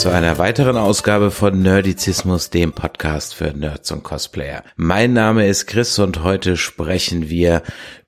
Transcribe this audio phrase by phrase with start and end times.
[0.00, 4.64] zu einer weiteren Ausgabe von Nerdizismus, dem Podcast für Nerds und Cosplayer.
[4.76, 7.60] Mein Name ist Chris und heute sprechen wir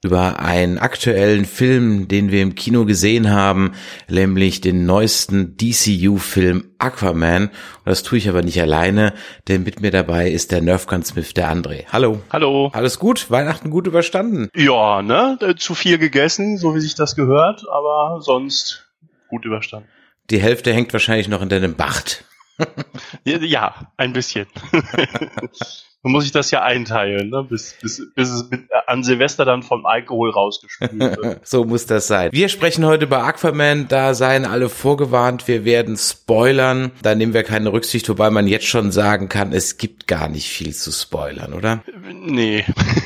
[0.03, 3.73] über einen aktuellen Film, den wir im Kino gesehen haben,
[4.09, 7.49] nämlich den neuesten DCU-Film Aquaman.
[7.49, 7.53] Und
[7.85, 9.13] das tue ich aber nicht alleine,
[9.49, 11.85] denn mit mir dabei ist der Nerfgun Smith, der André.
[11.93, 12.23] Hallo.
[12.33, 12.71] Hallo.
[12.73, 13.31] Alles gut?
[13.31, 14.49] Weihnachten gut überstanden?
[14.55, 15.37] Ja, ne?
[15.59, 18.89] Zu viel gegessen, so wie sich das gehört, aber sonst
[19.29, 19.91] gut überstanden.
[20.33, 22.25] Die Hälfte hängt wahrscheinlich noch in deinem Bart.
[23.25, 24.47] ja, ein bisschen.
[26.05, 27.45] Man muss sich das ja einteilen, ne?
[27.45, 31.47] bis, bis, bis es mit, an Silvester dann vom Alkohol rausgespült wird.
[31.47, 32.31] so muss das sein.
[32.33, 36.91] Wir sprechen heute über Aquaman, da seien alle vorgewarnt, wir werden spoilern.
[37.03, 40.49] Da nehmen wir keine Rücksicht, wobei man jetzt schon sagen kann, es gibt gar nicht
[40.49, 41.85] viel zu spoilern, oder?
[42.13, 42.65] Nee.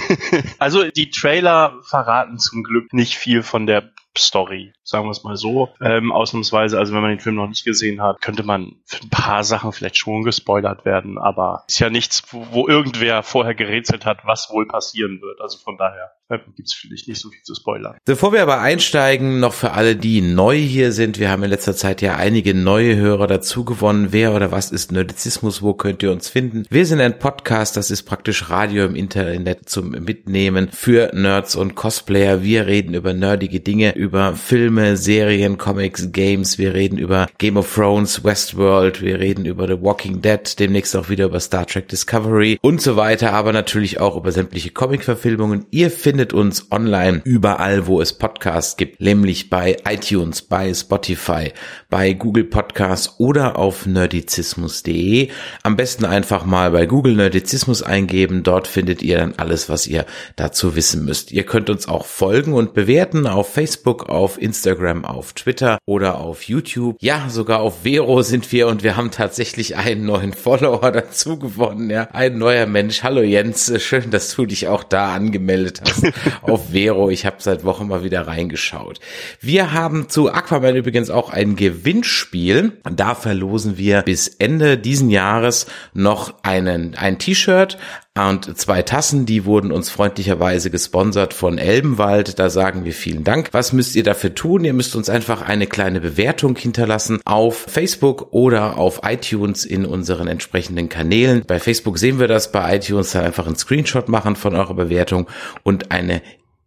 [0.58, 5.36] also die Trailer verraten zum Glück nicht viel von der Story, sagen wir es mal
[5.36, 5.70] so.
[5.80, 9.10] Ähm, ausnahmsweise, also wenn man den Film noch nicht gesehen hat, könnte man für ein
[9.10, 14.06] paar Sachen vielleicht schon gespoilert werden, aber ist ja nichts, wo, wo irgendwer vorher gerätselt
[14.06, 15.40] hat, was wohl passieren wird.
[15.40, 17.96] Also von daher gibt es vielleicht nicht so viel zu spoilern.
[18.04, 21.76] Bevor wir aber einsteigen, noch für alle, die neu hier sind, wir haben in letzter
[21.76, 24.08] Zeit ja einige neue Hörer dazu gewonnen.
[24.10, 25.62] Wer oder was ist Nerdizismus?
[25.62, 26.64] Wo könnt ihr uns finden?
[26.68, 31.76] Wir sind ein Podcast, das ist praktisch Radio im Internet zum Mitnehmen für Nerds und
[31.76, 32.42] Cosplayer.
[32.42, 36.58] Wir reden über nerdige Dinge, über Filme, Serien, Comics, Games.
[36.58, 39.00] Wir reden über Game of Thrones, Westworld.
[39.00, 40.58] Wir reden über The Walking Dead.
[40.58, 43.32] Demnächst auch wieder über Star Trek Discovery und so weiter.
[43.32, 45.66] Aber natürlich auch über sämtliche Comic-Verfilmungen.
[45.70, 49.00] Ihr findet uns online überall, wo es Podcasts gibt.
[49.00, 51.52] Nämlich bei iTunes, bei Spotify,
[51.90, 55.28] bei Google Podcasts oder auf nerdizismus.de.
[55.62, 58.42] Am besten einfach mal bei Google Nerdizismus eingeben.
[58.42, 60.06] Dort findet ihr dann alles, was ihr
[60.36, 61.32] dazu wissen müsst.
[61.32, 66.42] Ihr könnt uns auch folgen und bewerten auf Facebook, auf Instagram, auf Twitter oder auf
[66.44, 66.96] YouTube.
[67.00, 71.90] Ja, sogar auf Vero sind wir und wir haben tatsächlich einen neuen Follower dazu gewonnen.
[71.90, 73.02] Ja, ein neuer Mensch.
[73.02, 76.05] Hallo Jens, schön, dass du dich auch da angemeldet hast
[76.42, 77.10] auf Vero.
[77.10, 79.00] Ich habe seit Wochen mal wieder reingeschaut.
[79.40, 82.72] Wir haben zu Aquaman übrigens auch ein Gewinnspiel.
[82.90, 87.78] Da verlosen wir bis Ende diesen Jahres noch einen ein T-Shirt,
[88.16, 92.38] und zwei Tassen, die wurden uns freundlicherweise gesponsert von Elbenwald.
[92.38, 93.50] Da sagen wir vielen Dank.
[93.52, 94.64] Was müsst ihr dafür tun?
[94.64, 100.28] Ihr müsst uns einfach eine kleine Bewertung hinterlassen auf Facebook oder auf iTunes in unseren
[100.28, 101.44] entsprechenden Kanälen.
[101.46, 105.28] Bei Facebook sehen wir das, bei iTunes dann einfach einen Screenshot machen von eurer Bewertung
[105.62, 106.22] und eine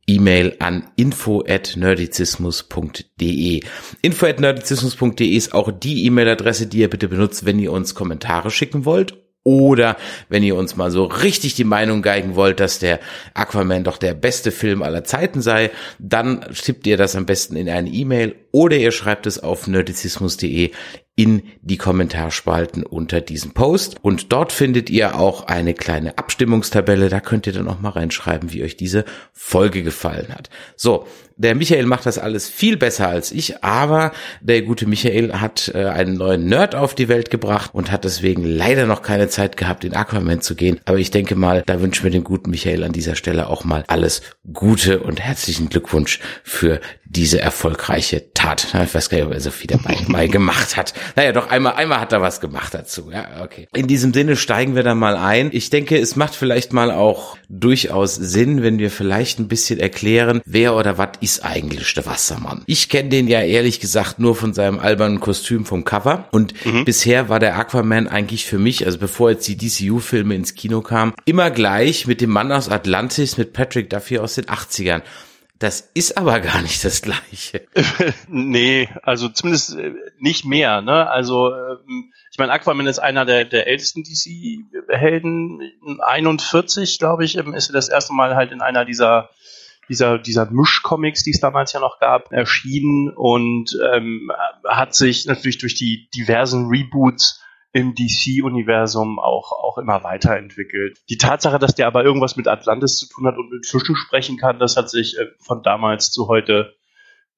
[0.06, 3.62] E-Mail an info at nerdizismus.de.
[4.02, 8.52] Info at nerdizismus.de ist auch die E-Mail-Adresse, die ihr bitte benutzt, wenn ihr uns Kommentare
[8.52, 13.00] schicken wollt oder wenn ihr uns mal so richtig die Meinung geigen wollt, dass der
[13.34, 17.70] Aquaman doch der beste Film aller Zeiten sei, dann tippt ihr das am besten in
[17.70, 20.72] eine E-Mail oder ihr schreibt es auf nerdizismus.de
[21.16, 23.98] in die Kommentarspalten unter diesem Post.
[24.02, 27.10] Und dort findet ihr auch eine kleine Abstimmungstabelle.
[27.10, 30.50] Da könnt ihr dann auch mal reinschreiben, wie euch diese Folge gefallen hat.
[30.78, 31.08] So,
[31.40, 34.12] der Michael macht das alles viel besser als ich, aber
[34.42, 38.44] der gute Michael hat äh, einen neuen Nerd auf die Welt gebracht und hat deswegen
[38.44, 40.82] leider noch keine Zeit gehabt, in Aquaman zu gehen.
[40.84, 43.86] Aber ich denke mal, da wünschen wir dem guten Michael an dieser Stelle auch mal
[43.88, 48.68] alles Gute und herzlichen Glückwunsch für diese erfolgreiche Tat.
[48.84, 50.94] Ich weiß gar nicht, ob er so viel dabei mal gemacht hat.
[51.16, 53.12] Naja, doch einmal, einmal hat er was gemacht dazu.
[53.12, 53.68] Ja, okay.
[53.74, 55.50] In diesem Sinne steigen wir da mal ein.
[55.54, 60.42] Ich denke, es macht vielleicht mal auch durchaus Sinn, wenn wir vielleicht ein bisschen erklären,
[60.46, 62.62] wer oder was ist eigentlich der Wassermann.
[62.68, 66.86] Ich kenne den ja ehrlich gesagt nur von seinem albernen Kostüm vom Cover und mhm.
[66.86, 71.14] bisher war der Aquaman eigentlich für mich, also bevor jetzt die DCU-Filme ins Kino kamen,
[71.26, 75.02] immer gleich mit dem Mann aus Atlantis, mit Patrick Duffy aus den 80ern.
[75.58, 77.68] Das ist aber gar nicht das Gleiche.
[78.30, 80.82] nee, also zumindest äh, nicht mehr.
[80.82, 81.10] Ne?
[81.10, 85.62] Also ähm, meine, Aquaman ist einer der, der ältesten DC-Helden.
[86.02, 89.30] 41, glaube ich, ist er das erste Mal halt in einer dieser
[89.90, 94.32] dieser, dieser Mischcomics, die es damals ja noch gab, erschienen und ähm,
[94.64, 101.00] hat sich natürlich durch die diversen Reboots im DC-Universum auch, auch immer weiterentwickelt.
[101.10, 104.38] Die Tatsache, dass der aber irgendwas mit Atlantis zu tun hat und mit Fischen sprechen
[104.38, 106.76] kann, das hat sich äh, von damals zu heute,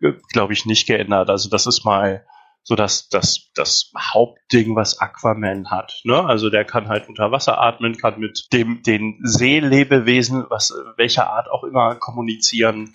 [0.02, 1.30] äh, glaube ich, nicht geändert.
[1.30, 2.26] Also das ist mal
[2.64, 6.02] so das, das, das Hauptding, was Aquaman hat.
[6.04, 6.24] Ne?
[6.24, 11.50] Also der kann halt unter Wasser atmen, kann mit dem, den Seelebewesen, was, welcher Art
[11.50, 12.94] auch immer, kommunizieren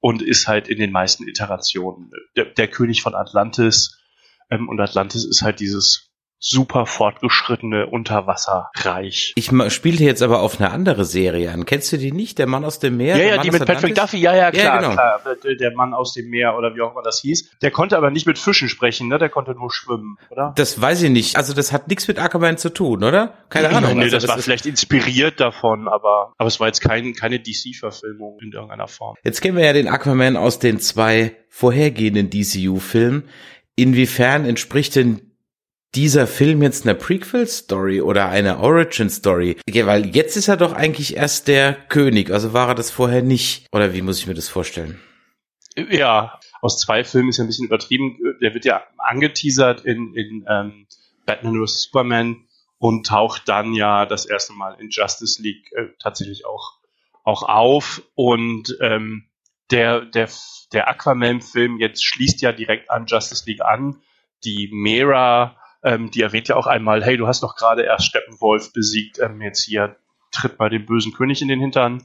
[0.00, 3.98] und ist halt in den meisten Iterationen der, der König von Atlantis.
[4.50, 6.07] Ähm, und Atlantis ist halt dieses
[6.40, 9.32] super fortgeschrittene Unterwasserreich.
[9.34, 11.64] Ich spielte jetzt aber auf eine andere Serie an.
[11.64, 12.38] Kennst du die nicht?
[12.38, 13.16] Der Mann aus dem Meer?
[13.16, 14.92] Ja, ja, die mit Patrick Duffy, ja, ja, klar, ja, genau.
[14.92, 15.20] klar.
[15.58, 17.58] Der Mann aus dem Meer oder wie auch immer das hieß.
[17.60, 19.18] Der konnte aber nicht mit Fischen sprechen, ne?
[19.18, 20.52] Der konnte nur schwimmen, oder?
[20.56, 21.36] Das weiß ich nicht.
[21.36, 23.34] Also das hat nichts mit Aquaman zu tun, oder?
[23.48, 23.96] Keine Ahnung.
[23.96, 27.40] Nee, also, das, das war vielleicht inspiriert davon, aber, aber es war jetzt kein, keine
[27.40, 29.16] DC-Verfilmung in irgendeiner Form.
[29.24, 33.24] Jetzt kennen wir ja den Aquaman aus den zwei vorhergehenden DCU-Filmen.
[33.74, 35.27] Inwiefern entspricht denn
[35.94, 39.56] dieser Film jetzt eine Prequel-Story oder eine Origin-Story?
[39.66, 43.66] Weil jetzt ist er doch eigentlich erst der König, also war er das vorher nicht.
[43.72, 45.00] Oder wie muss ich mir das vorstellen?
[45.90, 48.18] Ja, aus zwei Filmen ist ja ein bisschen übertrieben.
[48.42, 50.86] Der wird ja angeteasert in, in ähm,
[51.24, 51.82] Batman vs.
[51.82, 52.48] Superman
[52.78, 56.78] und taucht dann ja das erste Mal in Justice League äh, tatsächlich auch,
[57.24, 58.02] auch auf.
[58.14, 59.28] Und ähm,
[59.70, 60.28] der, der,
[60.72, 64.00] der Aquaman-Film jetzt schließt ja direkt an Justice League an.
[64.44, 68.72] Die Mera ähm, die erwähnt ja auch einmal, hey, du hast doch gerade erst Steppenwolf
[68.72, 69.96] besiegt, ähm, jetzt hier
[70.30, 72.02] tritt mal den bösen König in den Hintern.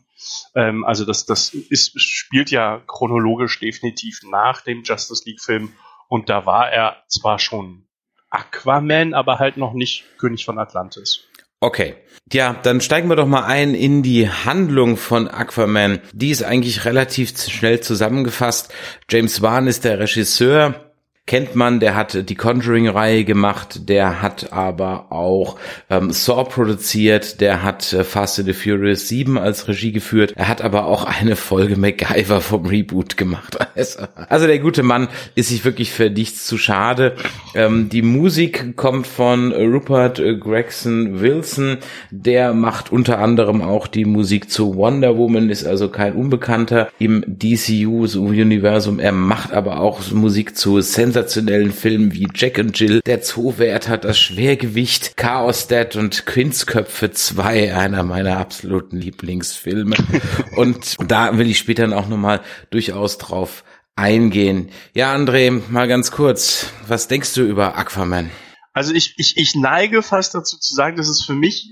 [0.56, 5.74] Ähm, also das, das ist, spielt ja chronologisch definitiv nach dem Justice League-Film
[6.08, 7.86] und da war er zwar schon
[8.30, 11.28] Aquaman, aber halt noch nicht König von Atlantis.
[11.60, 11.96] Okay.
[12.32, 16.02] Ja, dann steigen wir doch mal ein in die Handlung von Aquaman.
[16.12, 18.74] Die ist eigentlich relativ schnell zusammengefasst.
[19.10, 20.93] James Wan ist der Regisseur
[21.26, 25.58] kennt man, der hat die Conjuring-Reihe gemacht, der hat aber auch
[25.90, 30.50] ähm, Saw produziert, der hat äh, Fast and the Furious 7 als Regie geführt, er
[30.50, 33.58] hat aber auch eine Folge MacGyver vom Reboot gemacht.
[33.76, 37.16] Also, also der gute Mann ist sich wirklich für nichts zu schade.
[37.56, 41.78] Ähm, die Musik kommt von Rupert Gregson Wilson,
[42.12, 47.24] der macht unter anderem auch die Musik zu Wonder Woman, ist also kein Unbekannter im
[47.26, 49.00] DCU-Universum.
[49.00, 53.88] Er macht aber auch Musik zu Sense sensationellen Filmen wie Jack and Jill, Der Zoowert
[53.88, 59.96] hat das Schwergewicht, Chaos Dad und Kindsköpfe 2, einer meiner absoluten Lieblingsfilme.
[60.56, 63.64] und da will ich später auch nochmal durchaus drauf
[63.96, 64.72] eingehen.
[64.96, 68.32] Ja, André, mal ganz kurz, was denkst du über Aquaman?
[68.74, 71.70] Also ich, ich, ich neige fast dazu zu sagen, dass es für mich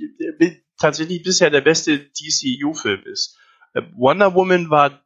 [0.77, 3.39] tatsächlich bisher der beste DCU-Film ist.
[3.73, 5.01] Äh, Wonder Woman war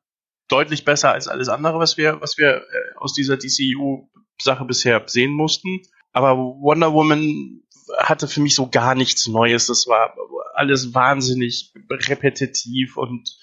[0.50, 4.10] deutlich besser als alles andere, was wir, was wir äh, aus dieser DCU
[4.42, 5.82] Sache bisher sehen mussten.
[6.12, 7.62] Aber Wonder Woman
[7.98, 9.68] hatte für mich so gar nichts Neues.
[9.68, 10.16] Das war
[10.54, 13.38] alles wahnsinnig repetitiv und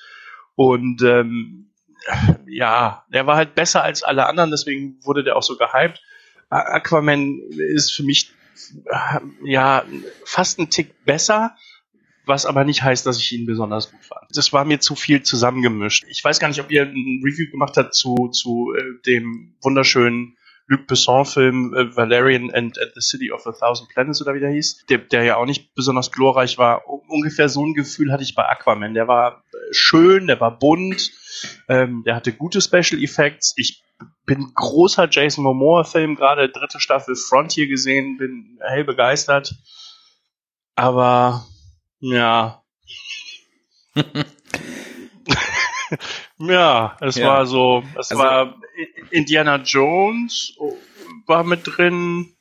[0.55, 1.71] und ähm,
[2.47, 6.03] ja, er war halt besser als alle anderen, deswegen wurde der auch so gehypt.
[6.51, 7.41] Aquaman
[7.75, 8.33] ist für mich
[9.45, 9.85] ja
[10.25, 11.57] fast ein Tick besser,
[12.27, 14.27] was aber nicht heißt, dass ich ihn besonders gut fand.
[14.35, 16.05] Das war mir zu viel zusammengemischt.
[16.09, 20.37] Ich weiß gar nicht, ob ihr ein Review gemacht habt zu, zu äh, dem wunderschönen
[20.67, 24.51] Luc Besson-Film äh, Valerian and, and, the City of a Thousand Planets oder wie der
[24.51, 26.83] hieß, der, der ja auch nicht besonders glorreich war.
[26.87, 28.95] ungefähr so ein Gefühl hatte ich bei Aquaman.
[28.95, 31.11] Der war äh, schön, der war bunt,
[31.69, 33.55] ähm, der hatte gute Special Effects.
[33.57, 33.83] Ich
[34.25, 39.55] bin großer Jason Momoa-Film, gerade dritte Staffel Frontier gesehen, bin hell begeistert.
[40.75, 41.47] Aber
[42.01, 42.63] ja.
[46.49, 47.29] ja, es ja.
[47.29, 48.55] war so, es also, war
[49.11, 50.57] Indiana Jones
[51.27, 52.35] war mit drin.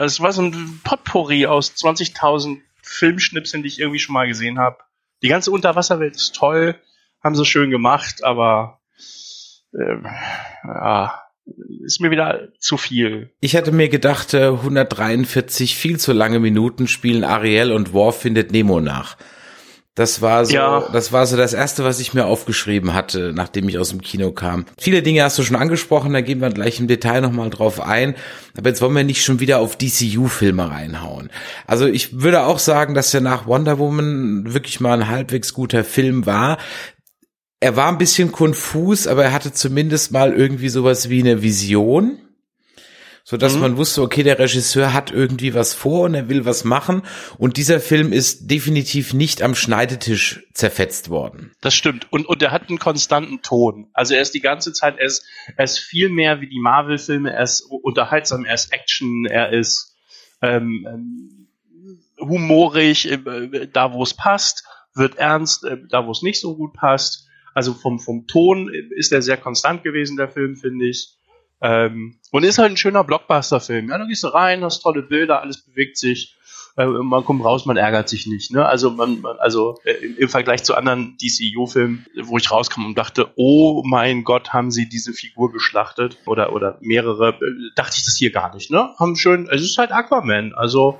[0.00, 4.78] Es war so ein Potpourri aus 20.000 Filmschnipseln, die ich irgendwie schon mal gesehen habe.
[5.22, 6.74] Die ganze Unterwasserwelt ist toll,
[7.22, 8.80] haben sie schön gemacht, aber
[9.72, 10.02] äh,
[10.64, 11.22] ja,
[11.84, 13.32] ist mir wieder zu viel.
[13.40, 18.50] Ich hatte mir gedacht, 143 äh, viel zu lange Minuten spielen Ariel und Worf findet
[18.50, 19.16] Nemo nach.
[19.94, 20.88] Das war so, ja.
[20.90, 24.32] das war so das erste, was ich mir aufgeschrieben hatte, nachdem ich aus dem Kino
[24.32, 24.64] kam.
[24.78, 28.14] Viele Dinge hast du schon angesprochen, da gehen wir gleich im Detail nochmal drauf ein.
[28.56, 31.28] Aber jetzt wollen wir nicht schon wieder auf DCU-Filme reinhauen.
[31.66, 35.84] Also ich würde auch sagen, dass er nach Wonder Woman wirklich mal ein halbwegs guter
[35.84, 36.56] Film war.
[37.60, 42.18] Er war ein bisschen konfus, aber er hatte zumindest mal irgendwie sowas wie eine Vision
[43.24, 43.60] so dass mhm.
[43.60, 47.02] man wusste, okay, der Regisseur hat irgendwie was vor und er will was machen
[47.38, 51.52] und dieser Film ist definitiv nicht am Schneidetisch zerfetzt worden.
[51.60, 53.88] Das stimmt und und er hat einen konstanten Ton.
[53.92, 55.24] Also er ist die ganze Zeit er ist
[55.56, 59.52] er ist viel mehr wie die Marvel Filme, er ist unterhaltsam, er ist Action, er
[59.52, 59.94] ist
[60.40, 61.38] ähm, ähm
[62.22, 64.64] humorig, äh, da wo es passt,
[64.94, 67.28] wird ernst, äh, da wo es nicht so gut passt.
[67.54, 71.14] Also vom vom Ton ist er sehr konstant gewesen der Film, finde ich.
[71.62, 73.88] Ähm, und ist halt ein schöner Blockbuster-Film.
[73.88, 76.36] Ja, da gehst du rein, hast tolle Bilder, alles bewegt sich.
[76.76, 78.50] äh, man kommt raus, man ärgert sich nicht.
[78.50, 78.66] Ne?
[78.66, 83.30] Also man, man also äh, im Vergleich zu anderen DCU-Filmen, wo ich rauskam und dachte,
[83.36, 88.16] oh mein Gott, haben sie diese Figur geschlachtet oder oder mehrere, äh, dachte ich das
[88.16, 88.70] hier gar nicht.
[88.70, 88.90] Ne?
[88.98, 90.54] Haben schön, es ist halt Aquaman.
[90.54, 90.98] Also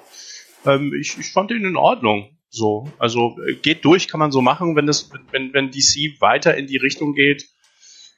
[0.64, 2.38] ähm, ich, ich fand ihn in Ordnung.
[2.50, 6.54] So, also äh, geht durch, kann man so machen, wenn das, wenn, wenn DC weiter
[6.54, 7.48] in die Richtung geht,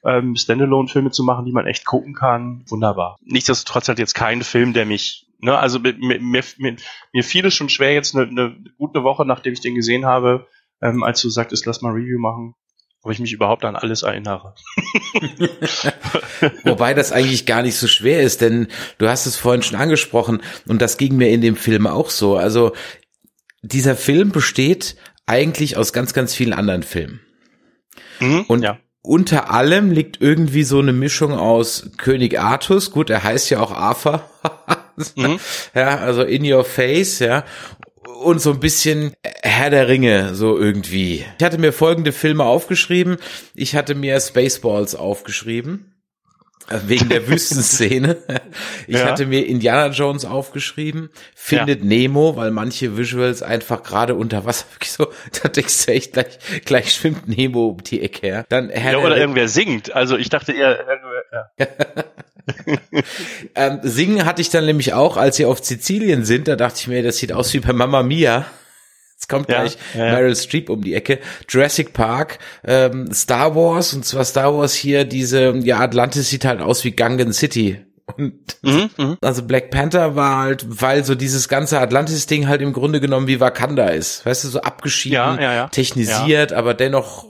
[0.05, 3.17] ähm, Standalone-Filme zu machen, die man echt gucken kann, wunderbar.
[3.23, 6.75] Nichtsdestotrotz hat jetzt kein Film, der mich, ne, also mir, mir, mir,
[7.11, 10.47] mir fiel es schon schwer, jetzt eine, eine gute Woche, nachdem ich den gesehen habe,
[10.81, 12.53] ähm, als du sagtest, lass mal Review machen,
[13.01, 14.55] ob ich mich überhaupt an alles erinnere.
[16.63, 20.41] Wobei das eigentlich gar nicht so schwer ist, denn du hast es vorhin schon angesprochen
[20.67, 22.37] und das ging mir in dem Film auch so.
[22.37, 22.73] Also
[23.61, 24.95] dieser Film besteht
[25.25, 27.21] eigentlich aus ganz, ganz vielen anderen Filmen.
[28.19, 28.77] Mhm, und ja.
[29.05, 33.71] Unter allem liegt irgendwie so eine Mischung aus König Artus, gut, er heißt ja auch
[33.71, 34.23] Arthur,
[35.15, 35.39] mhm.
[35.73, 37.45] ja, also in your face, ja,
[38.23, 41.25] und so ein bisschen Herr der Ringe, so irgendwie.
[41.37, 43.17] Ich hatte mir folgende Filme aufgeschrieben.
[43.53, 45.94] Ich hatte mir Spaceballs aufgeschrieben.
[46.87, 48.17] Wegen der Wüstenszene.
[48.87, 49.05] Ich ja.
[49.05, 51.85] hatte mir Indiana Jones aufgeschrieben, findet ja.
[51.85, 55.07] Nemo, weil manche Visuals einfach gerade unter Wasser wirklich so,
[55.43, 58.45] da denkst du echt gleich, gleich schwimmt Nemo um die Ecke her.
[58.49, 59.93] Dann Herr ja, oder irgendwer singt.
[59.93, 60.85] Also ich dachte eher,
[61.31, 61.67] ja.
[63.55, 66.87] ähm, singen hatte ich dann nämlich auch, als sie auf Sizilien sind, da dachte ich
[66.87, 68.45] mir, das sieht aus wie bei Mama Mia.
[69.15, 71.19] Jetzt kommt ja, gleich ja, Meryl Streep um die Ecke.
[71.49, 76.61] Jurassic Park, ähm, Star Wars, und zwar Star Wars hier, diese, ja, Atlantis sieht halt
[76.61, 77.79] aus wie Gangen City.
[78.17, 82.71] Und mhm, mhm, also Black Panther war halt, weil so dieses ganze Atlantis-Ding halt im
[82.71, 84.25] Grunde genommen wie Wakanda ist.
[84.25, 85.67] Weißt du, so abgeschieden, ja, ja, ja.
[85.69, 87.25] technisiert, aber dennoch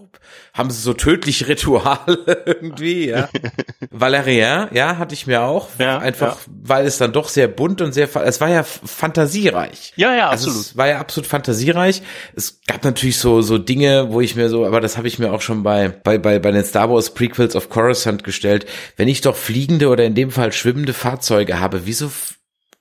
[0.55, 3.27] haben sie so tödliche Rituale irgendwie, ja.
[3.91, 5.67] Valérien, ja, hatte ich mir auch.
[5.77, 6.53] Ja, einfach, ja.
[6.63, 9.91] weil es dann doch sehr bunt und sehr, es war ja fantasiereich.
[9.97, 10.65] Ja, ja, also absolut.
[10.65, 12.01] Es war ja absolut fantasiereich.
[12.35, 15.33] Es gab natürlich so, so Dinge, wo ich mir so, aber das habe ich mir
[15.33, 18.65] auch schon bei, bei, bei, bei den Star Wars Prequels of Coruscant gestellt.
[18.95, 22.09] Wenn ich doch fliegende oder in dem Fall schwimmende Fahrzeuge habe, wieso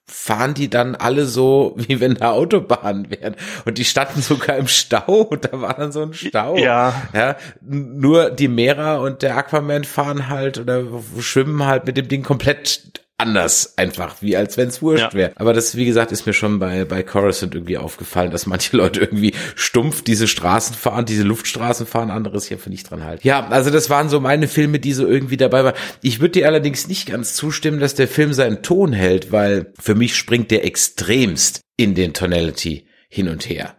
[0.06, 3.36] fahren die dann alle so, wie wenn da Autobahnen wären.
[3.64, 6.56] Und die standen sogar im Stau und da war dann so ein Stau.
[6.56, 7.08] Ja.
[7.12, 7.36] ja.
[7.60, 10.84] Nur die Mera und der Aquaman fahren halt oder
[11.20, 15.14] schwimmen halt mit dem Ding komplett anders einfach, wie als wenn es wurscht ja.
[15.14, 15.32] wäre.
[15.36, 19.00] Aber das, wie gesagt, ist mir schon bei, bei Coruscant irgendwie aufgefallen, dass manche Leute
[19.00, 23.22] irgendwie stumpf diese Straßen fahren, diese Luftstraßen fahren, anderes hier finde ich dran halt.
[23.22, 25.74] Ja, also das waren so meine Filme, die so irgendwie dabei waren.
[26.02, 29.94] Ich würde dir allerdings nicht ganz zustimmen, dass der Film seinen Ton hält, weil für
[29.94, 33.76] mich springt der extremst in den Tonality hin und her.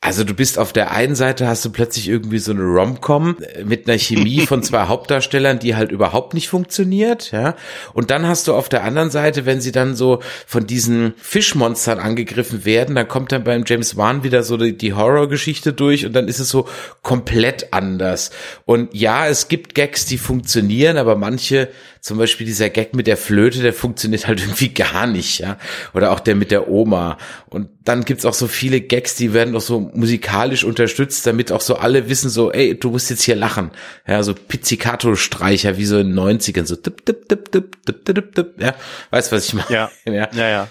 [0.00, 3.88] Also du bist auf der einen Seite hast du plötzlich irgendwie so eine Rom-Com mit
[3.88, 7.56] einer Chemie von zwei Hauptdarstellern, die halt überhaupt nicht funktioniert, ja.
[7.94, 11.98] Und dann hast du auf der anderen Seite, wenn sie dann so von diesen Fischmonstern
[11.98, 16.12] angegriffen werden, dann kommt dann beim James Wan wieder so die, die Horrorgeschichte durch und
[16.12, 16.68] dann ist es so
[17.02, 18.30] komplett anders.
[18.66, 23.16] Und ja, es gibt Gags, die funktionieren, aber manche zum Beispiel dieser Gag mit der
[23.16, 25.58] Flöte, der funktioniert halt irgendwie gar nicht, ja.
[25.94, 27.18] Oder auch der mit der Oma.
[27.48, 31.60] Und dann gibt's auch so viele Gags, die werden auch so musikalisch unterstützt, damit auch
[31.60, 33.70] so alle wissen so, ey, du musst jetzt hier lachen.
[34.06, 38.34] Ja, so Pizzicato-Streicher, wie so in den 90ern, so dip, dip, dip, dip, dip, dip,
[38.34, 38.74] dip, ja.
[39.10, 39.70] Weißt, was ich meine?
[39.70, 40.48] Ja, ja, ja.
[40.48, 40.68] ja.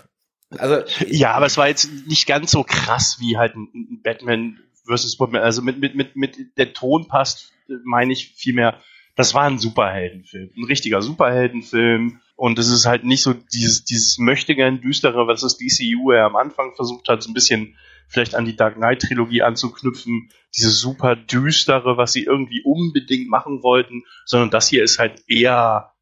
[0.58, 5.18] Also, ja, aber es war jetzt nicht ganz so krass wie halt ein Batman versus
[5.18, 5.42] Batman.
[5.42, 7.52] Also mit, mit, mit, mit der Ton passt,
[7.84, 8.80] meine ich vielmehr
[9.18, 12.22] das war ein Superheldenfilm, ein richtiger Superheldenfilm.
[12.36, 16.36] Und es ist halt nicht so dieses, dieses möchtegern düstere, was das DCU ja am
[16.36, 17.76] Anfang versucht hat, so ein bisschen
[18.08, 23.64] vielleicht an die Dark Knight Trilogie anzuknüpfen, dieses super düstere, was sie irgendwie unbedingt machen
[23.64, 25.94] wollten, sondern das hier ist halt eher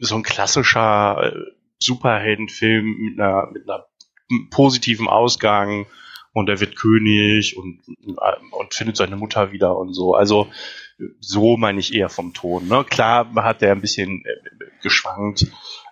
[0.00, 1.36] so ein klassischer äh,
[1.78, 3.84] Superheldenfilm mit einer, mit einer
[4.50, 5.86] positiven Ausgang
[6.32, 7.82] und er wird König und,
[8.50, 10.14] und findet seine Mutter wieder und so.
[10.14, 10.50] Also
[11.20, 12.68] so meine ich eher vom Ton.
[12.68, 12.84] Ne?
[12.84, 14.36] Klar hat der ein bisschen äh,
[14.82, 15.46] geschwankt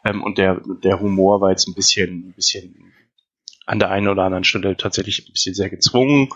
[0.05, 2.93] ähm, und der, der Humor war jetzt ein bisschen, ein bisschen
[3.67, 6.29] an der einen oder anderen Stelle tatsächlich ein bisschen sehr gezwungen.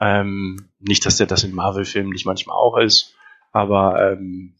[0.00, 3.14] Ähm, nicht, dass der das in Marvel-Filmen nicht manchmal auch ist,
[3.52, 4.54] aber, ähm,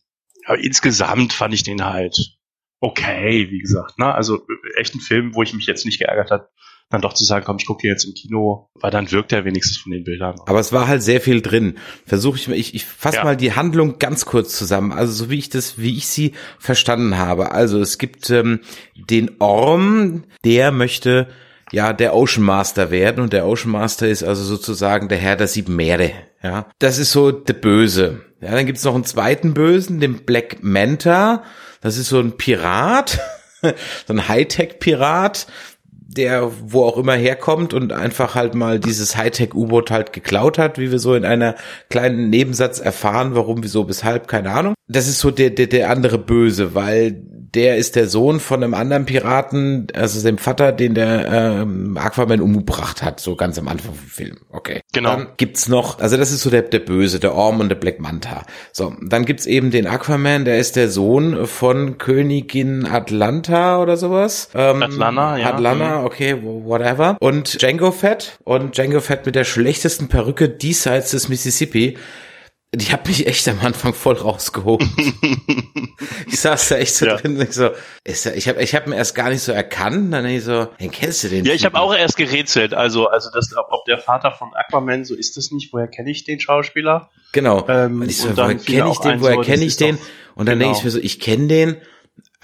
[0.47, 2.39] aber insgesamt fand ich den halt
[2.83, 3.99] okay, wie gesagt.
[3.99, 4.13] Ne?
[4.13, 4.45] Also
[4.77, 6.49] echt ein Film, wo ich mich jetzt nicht geärgert habe,
[6.93, 9.79] dann doch zu sagen, komm, ich gucke jetzt im Kino, weil dann wirkt er wenigstens
[9.79, 10.37] von den Bildern.
[10.47, 11.79] Aber es war halt sehr viel drin.
[12.07, 13.25] Versuche ich mal, ich, ich fasse ja.
[13.25, 14.93] mal die Handlung ganz kurz zusammen.
[14.93, 17.53] Also so wie ich das, wie ich sie verstanden habe.
[17.53, 18.61] Also es gibt ähm,
[18.95, 21.29] den Orm, der möchte
[21.73, 25.49] ja der Ocean Master werden und der Ocean Master ist also sozusagen der Herr der
[25.49, 26.13] sieben Meere.
[26.43, 28.21] Ja, das ist so der Böse.
[28.41, 31.45] Ja, dann gibt's noch einen zweiten Bösen, den Black Manta.
[31.81, 33.21] Das ist so ein Pirat,
[33.63, 35.47] so ein Hightech-Pirat
[36.17, 40.91] der wo auch immer herkommt und einfach halt mal dieses Hightech-U-Boot halt geklaut hat, wie
[40.91, 41.55] wir so in einer
[41.89, 44.75] kleinen Nebensatz erfahren, warum, wieso, weshalb, keine Ahnung.
[44.89, 47.23] Das ist so der, der, der andere Böse, weil
[47.55, 52.41] der ist der Sohn von einem anderen Piraten, also dem Vater, den der ähm, Aquaman
[52.41, 54.39] umgebracht hat, so ganz am Anfang vom Film.
[54.51, 54.81] Okay.
[54.93, 55.11] Genau.
[55.11, 58.01] Dann gibt's noch, also das ist so der, der Böse, der Orm und der Black
[58.01, 58.45] Manta.
[58.73, 64.49] So, dann gibt's eben den Aquaman, der ist der Sohn von Königin Atlanta oder sowas.
[64.55, 65.53] Ähm, Atlanta, ja.
[65.53, 66.07] Atlanta, mhm.
[66.07, 67.17] okay, whatever.
[67.21, 71.99] Und Django Fett und Django Fett mit der schlechtesten Perücke diesseits des Mississippi.
[72.75, 74.83] Die hat mich echt am Anfang voll rausgeholt.
[76.27, 77.17] ich saß da echt so ja.
[77.17, 77.69] drin, ich so,
[78.03, 80.69] ist er, ich habe ich hab ihn erst gar nicht so erkannt, dann ich so,
[80.81, 81.45] den kennst du den?
[81.45, 85.15] Ja, ich habe auch erst gerätselt, also also das, ob der Vater von Aquaman, so
[85.15, 87.11] ist das nicht, woher kenne ich den Schauspieler?
[87.33, 87.69] Genau.
[87.69, 89.99] Ähm, und ich so, woher kenne ich den, woher kenne ich den?
[90.35, 90.71] Und dann genau.
[90.71, 91.77] denke ich mir so, ich kenne den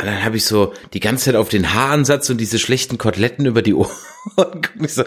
[0.00, 3.46] und dann habe ich so die ganze Zeit auf den Haaransatz und diese schlechten Koteletten
[3.46, 3.90] über die Ohren
[4.78, 5.02] und so,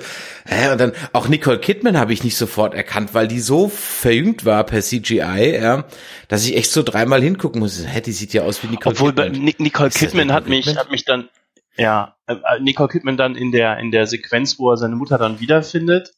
[0.45, 0.71] hä?
[0.71, 4.65] und dann auch Nicole Kidman habe ich nicht sofort erkannt, weil die so verjüngt war
[4.65, 5.85] per CGI, ja,
[6.27, 7.87] dass ich echt so dreimal hingucken musste.
[7.87, 9.29] Hä, die sieht ja aus wie Nicole Obwohl, Kidman.
[9.29, 11.29] Obwohl Nicole Kidman hat mich hat mich dann
[11.77, 15.39] ja, äh, Nicole Kidman dann in der in der Sequenz, wo er seine Mutter dann
[15.39, 16.11] wiederfindet,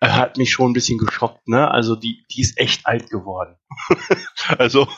[0.00, 1.70] äh, hat mich schon ein bisschen geschockt, ne?
[1.70, 3.56] Also die die ist echt alt geworden.
[4.58, 4.88] also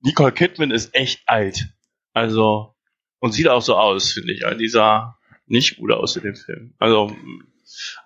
[0.00, 1.73] Nicole Kidman ist echt alt.
[2.14, 2.74] Also,
[3.18, 4.42] und sieht auch so aus, finde ich.
[4.58, 6.74] Die sah nicht gut aus in dem Film.
[6.78, 7.14] Also,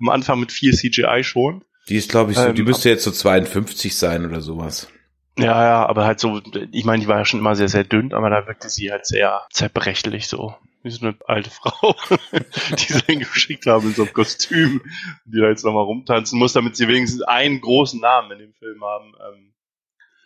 [0.00, 1.64] am Anfang mit viel CGI schon.
[1.88, 4.88] Die ist, glaube ich, so, ähm, die müsste jetzt so 52 sein oder sowas.
[5.38, 6.40] Ja, ja, aber halt so,
[6.72, 9.06] ich meine, die war ja schon immer sehr, sehr dünn, aber da wirkte sie halt
[9.06, 10.54] sehr zerbrechlich so.
[10.82, 11.94] Wie so eine alte Frau,
[12.70, 14.80] die sie hingeschickt haben in so einem Kostüm,
[15.26, 18.82] die da jetzt nochmal rumtanzen muss, damit sie wenigstens einen großen Namen in dem Film
[18.82, 19.12] haben.
[19.28, 19.52] Ähm,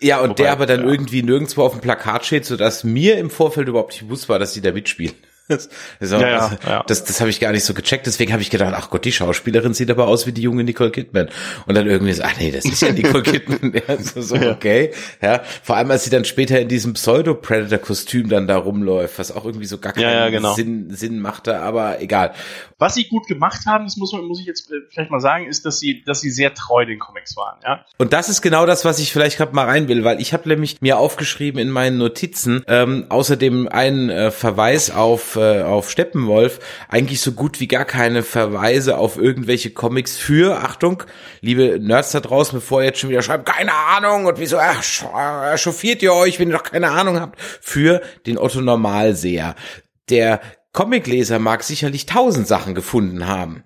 [0.03, 0.91] ja, und Wobei, der aber dann ja.
[0.91, 4.53] irgendwie nirgendwo auf dem Plakat steht, sodass mir im Vorfeld überhaupt nicht bewusst war, dass
[4.53, 5.15] die da mitspielen.
[5.49, 5.69] Das,
[5.99, 6.85] das, ja, ja, ja.
[6.87, 8.07] das, das habe ich gar nicht so gecheckt.
[8.07, 10.91] Deswegen habe ich gedacht, ach Gott, die Schauspielerin sieht aber aus wie die junge Nicole
[10.91, 11.29] Kidman.
[11.67, 13.73] Und dann irgendwie so, ach nee, das ist ja Nicole Kidman.
[13.89, 14.93] ja, so, so okay.
[15.21, 19.45] Ja, vor allem als sie dann später in diesem Pseudo-Predator-Kostüm dann da rumläuft, was auch
[19.45, 20.55] irgendwie so gar keinen ja, genau.
[20.55, 22.35] Sinn, Sinn machte, aber egal.
[22.79, 25.47] Was sie gut gemacht haben, das muss man, muss ich jetzt äh, vielleicht mal sagen,
[25.47, 27.85] ist, dass sie, dass sie sehr treu den Comics waren, ja.
[27.99, 30.49] Und das ist genau das, was ich vielleicht gerade mal rein will, weil ich habe
[30.49, 36.61] nämlich mir aufgeschrieben in meinen Notizen, ähm, außerdem einen äh, Verweis auf, äh, auf Steppenwolf,
[36.89, 41.03] eigentlich so gut wie gar keine Verweise auf irgendwelche Comics für, Achtung,
[41.41, 45.57] liebe Nerds da draußen, bevor ihr jetzt schon wieder schreibt, keine Ahnung und wieso äh,
[45.59, 49.55] chauffiert ihr euch, wenn ihr doch keine Ahnung habt, für den Otto Normalseher.
[50.09, 50.41] Der
[50.73, 53.65] Comicleser mag sicherlich tausend Sachen gefunden haben.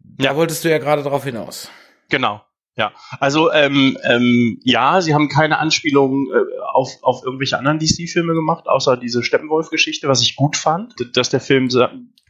[0.00, 1.70] Da wolltest du ja gerade drauf hinaus.
[2.08, 2.42] Genau.
[2.76, 8.34] Ja, also ähm, ähm, ja, sie haben keine Anspielungen äh, auf, auf irgendwelche anderen DC-Filme
[8.34, 11.68] gemacht, außer diese Steppenwolf-Geschichte, was ich gut fand, dass der Film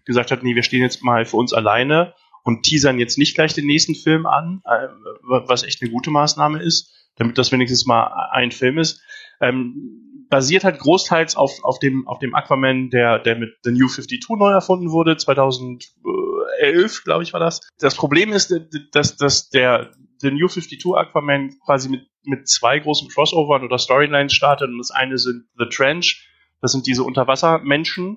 [0.05, 3.55] gesagt hat, nee, wir stehen jetzt mal für uns alleine und teasern jetzt nicht gleich
[3.55, 4.89] den nächsten Film an, äh,
[5.23, 9.01] was echt eine gute Maßnahme ist, damit das wenigstens mal ein Film ist.
[9.41, 13.89] Ähm, basiert halt großteils auf, auf, dem, auf dem Aquaman, der, der mit The New
[13.89, 17.61] 52 neu erfunden wurde, 2011, glaube ich, war das.
[17.79, 18.55] Das Problem ist,
[18.93, 19.93] dass, dass der
[20.25, 24.91] The New 52 Aquaman quasi mit, mit zwei großen Crossovern oder Storylines startet und das
[24.91, 26.27] eine sind The Trench,
[26.63, 28.17] das sind diese Unterwassermenschen,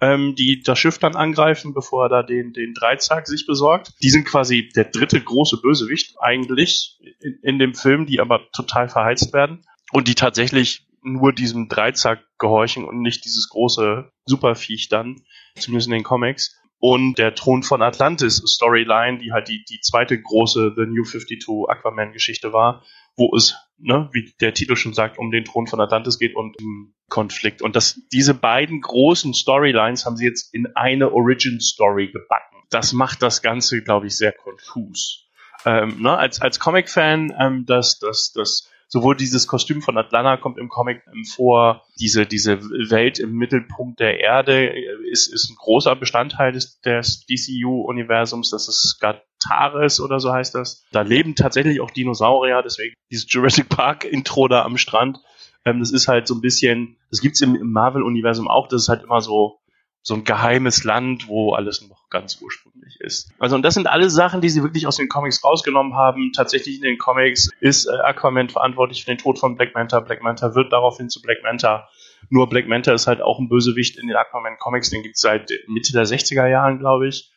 [0.00, 3.92] ähm, die das Schiff dann angreifen, bevor er da den, den Dreizack sich besorgt.
[4.02, 8.88] Die sind quasi der dritte große Bösewicht eigentlich in, in dem Film, die aber total
[8.88, 15.22] verheizt werden und die tatsächlich nur diesem Dreizack gehorchen und nicht dieses große Superviech dann,
[15.54, 16.58] zumindest in den Comics.
[16.86, 21.66] Und der Thron von Atlantis Storyline, die halt die, die zweite große The New 52
[21.66, 22.82] Aquaman-Geschichte war,
[23.16, 26.58] wo es, ne, wie der Titel schon sagt, um den Thron von Atlantis geht und
[26.60, 27.62] um Konflikt.
[27.62, 32.58] Und das, diese beiden großen Storylines haben sie jetzt in eine Origin Story gebacken.
[32.68, 35.26] Das macht das Ganze, glaube ich, sehr konfus.
[35.64, 40.56] Ähm, ne, als, als Comic-Fan, ähm, das, das, das sowohl dieses Kostüm von Atlanta kommt
[40.56, 41.02] im Comic
[41.34, 44.68] vor, diese, diese Welt im Mittelpunkt der Erde
[45.10, 50.84] ist, ist ein großer Bestandteil des, des DCU-Universums, das ist Gataris oder so heißt das.
[50.92, 55.18] Da leben tatsächlich auch Dinosaurier, deswegen dieses Jurassic Park-Intro da am Strand.
[55.64, 58.88] Ähm, das ist halt so ein bisschen, das gibt's im, im Marvel-Universum auch, das ist
[58.88, 59.58] halt immer so,
[60.06, 63.32] so ein geheimes Land, wo alles noch ganz ursprünglich ist.
[63.38, 66.32] Also und das sind alle Sachen, die sie wirklich aus den Comics rausgenommen haben.
[66.36, 70.00] Tatsächlich in den Comics ist äh, Aquaman verantwortlich für den Tod von Black Manta.
[70.00, 71.88] Black Manta wird daraufhin zu Black Manta.
[72.28, 75.50] Nur Black Manta ist halt auch ein Bösewicht in den Aquaman Comics, den gibt's seit
[75.68, 77.32] Mitte der 60er Jahren, glaube ich.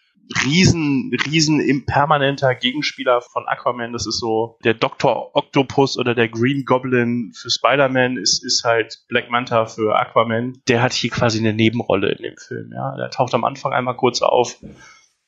[0.45, 3.93] Riesen, riesen impermanenter Gegenspieler von Aquaman.
[3.93, 5.35] Das ist so der Dr.
[5.35, 10.61] Octopus oder der Green Goblin für Spider-Man ist, ist halt Black Manta für Aquaman.
[10.67, 12.71] Der hat hier quasi eine Nebenrolle in dem Film.
[12.73, 14.57] Ja, der taucht am Anfang einmal kurz auf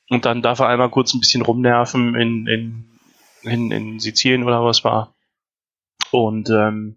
[0.08, 2.84] und dann darf er einmal kurz ein bisschen rumnerven in, in,
[3.42, 5.14] in, in Sizilien oder was war.
[6.10, 6.96] Und ähm,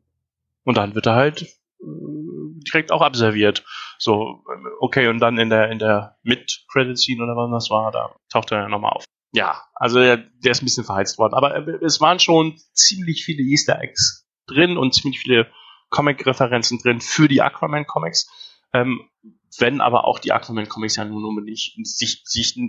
[0.63, 3.63] und dann wird er halt direkt auch abserviert.
[4.03, 4.43] So,
[4.81, 8.63] okay, und dann in der, in der Mid-Credit-Scene oder was das war, da taucht er
[8.63, 9.05] ja nochmal auf.
[9.31, 11.33] Ja, also der, der ist ein bisschen verheizt worden.
[11.33, 15.49] Aber es waren schon ziemlich viele Easter Eggs drin und ziemlich viele
[15.89, 18.29] Comic-Referenzen drin für die Aquaman-Comics.
[18.73, 19.09] Ähm,
[19.57, 22.59] wenn aber auch die Aquaman-Comics ja nun nicht sich, sich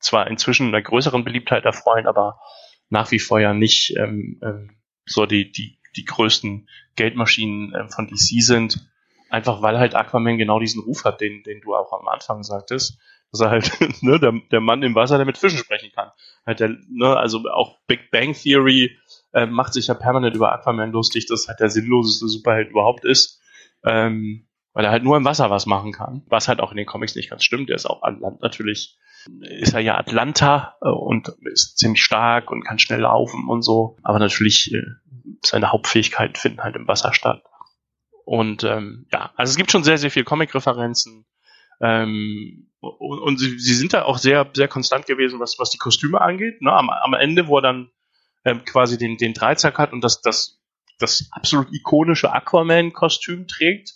[0.00, 2.40] zwar inzwischen einer größeren Beliebtheit erfreuen, aber
[2.88, 8.08] nach wie vor ja nicht ähm, ähm, so die, die die größten Geldmaschinen äh, von
[8.08, 8.88] DC sind.
[9.32, 12.98] Einfach weil halt Aquaman genau diesen Ruf hat, den, den du auch am Anfang sagtest.
[13.30, 16.10] Dass er halt, ne, der, der Mann im Wasser, der mit Fischen sprechen kann.
[16.44, 18.98] Halt der, ne, also auch Big Bang Theory
[19.32, 23.40] äh, macht sich ja permanent über Aquaman lustig, dass halt der sinnloseste Superheld überhaupt ist.
[23.86, 26.24] Ähm, weil er halt nur im Wasser was machen kann.
[26.26, 27.70] Was halt auch in den Comics nicht ganz stimmt.
[27.70, 28.98] Der ist auch an Land natürlich,
[29.40, 33.96] ist er ja Atlanta äh, und ist ziemlich stark und kann schnell laufen und so.
[34.02, 34.82] Aber natürlich äh,
[35.42, 37.42] seine Hauptfähigkeiten finden halt im Wasser statt.
[38.24, 41.24] Und ähm, ja, also es gibt schon sehr, sehr viel Comic-Referenzen.
[41.80, 45.78] Ähm, und, und sie, sie sind da auch sehr, sehr konstant gewesen, was, was die
[45.78, 46.62] Kostüme angeht.
[46.62, 46.72] Ne?
[46.72, 47.90] Am, am Ende, wo er dann
[48.44, 50.60] ähm, quasi den, den Dreizack hat und das, das,
[50.98, 53.94] das absolut ikonische Aquaman-Kostüm trägt,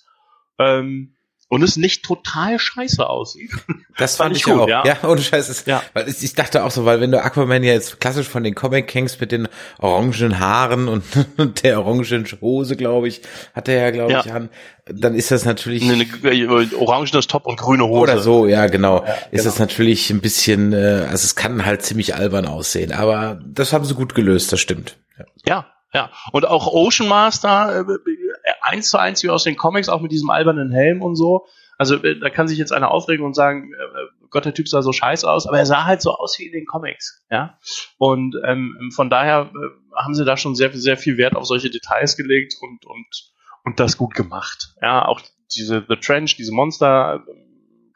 [0.59, 1.16] ähm,
[1.49, 3.53] und es nicht total scheiße aussieht.
[3.99, 4.69] Das fand, fand ich gut, auch.
[4.69, 5.65] Ja, ja ohne Scheiß.
[5.65, 5.83] ja.
[5.95, 8.89] Weil ich dachte auch so, weil wenn du Aquaman ja jetzt klassisch von den Comic
[8.89, 11.05] kennst mit den orangen Haaren und,
[11.63, 13.23] der orangen Hose, glaube ich,
[13.55, 14.21] hat er ja, glaube ja.
[14.21, 14.51] ich, an,
[14.87, 15.83] dann ist das natürlich.
[15.83, 18.01] Eine, eine, orangenes Top und grüne Hose.
[18.01, 19.05] Oder so, ja, genau.
[19.05, 19.45] Ja, ist genau.
[19.45, 23.85] das natürlich ein bisschen, äh, also es kann halt ziemlich albern aussehen, aber das haben
[23.85, 24.99] sie gut gelöst, das stimmt.
[25.19, 25.67] Ja, ja.
[25.95, 26.11] ja.
[26.33, 28.11] Und auch Ocean Master, äh,
[28.61, 31.47] eins zu eins wie aus den Comics, auch mit diesem albernen Helm und so.
[31.79, 34.83] Also äh, da kann sich jetzt einer aufregen und sagen, äh, Gott, der Typ sah
[34.83, 37.59] so scheiße aus, aber er sah halt so aus wie in den Comics, ja.
[37.99, 41.71] Und ähm, von daher äh, haben sie da schon sehr, sehr viel Wert auf solche
[41.71, 43.07] Details gelegt und und
[43.65, 44.75] und das gut gemacht.
[44.81, 45.21] Ja, auch
[45.55, 47.25] diese The Trench, diese Monster,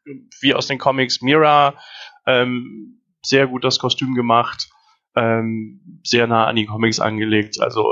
[0.04, 1.74] äh, wie aus den Comics, Mira,
[2.26, 4.68] ähm, sehr gut das Kostüm gemacht
[5.16, 7.60] ähm, sehr nah an die Comics angelegt.
[7.60, 7.84] Also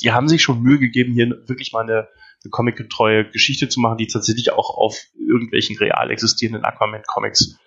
[0.00, 2.08] die haben sich schon Mühe gegeben, hier wirklich mal eine,
[2.42, 7.58] eine comicgetreue Geschichte zu machen, die tatsächlich auch auf irgendwelchen real existierenden Aquaman-Comics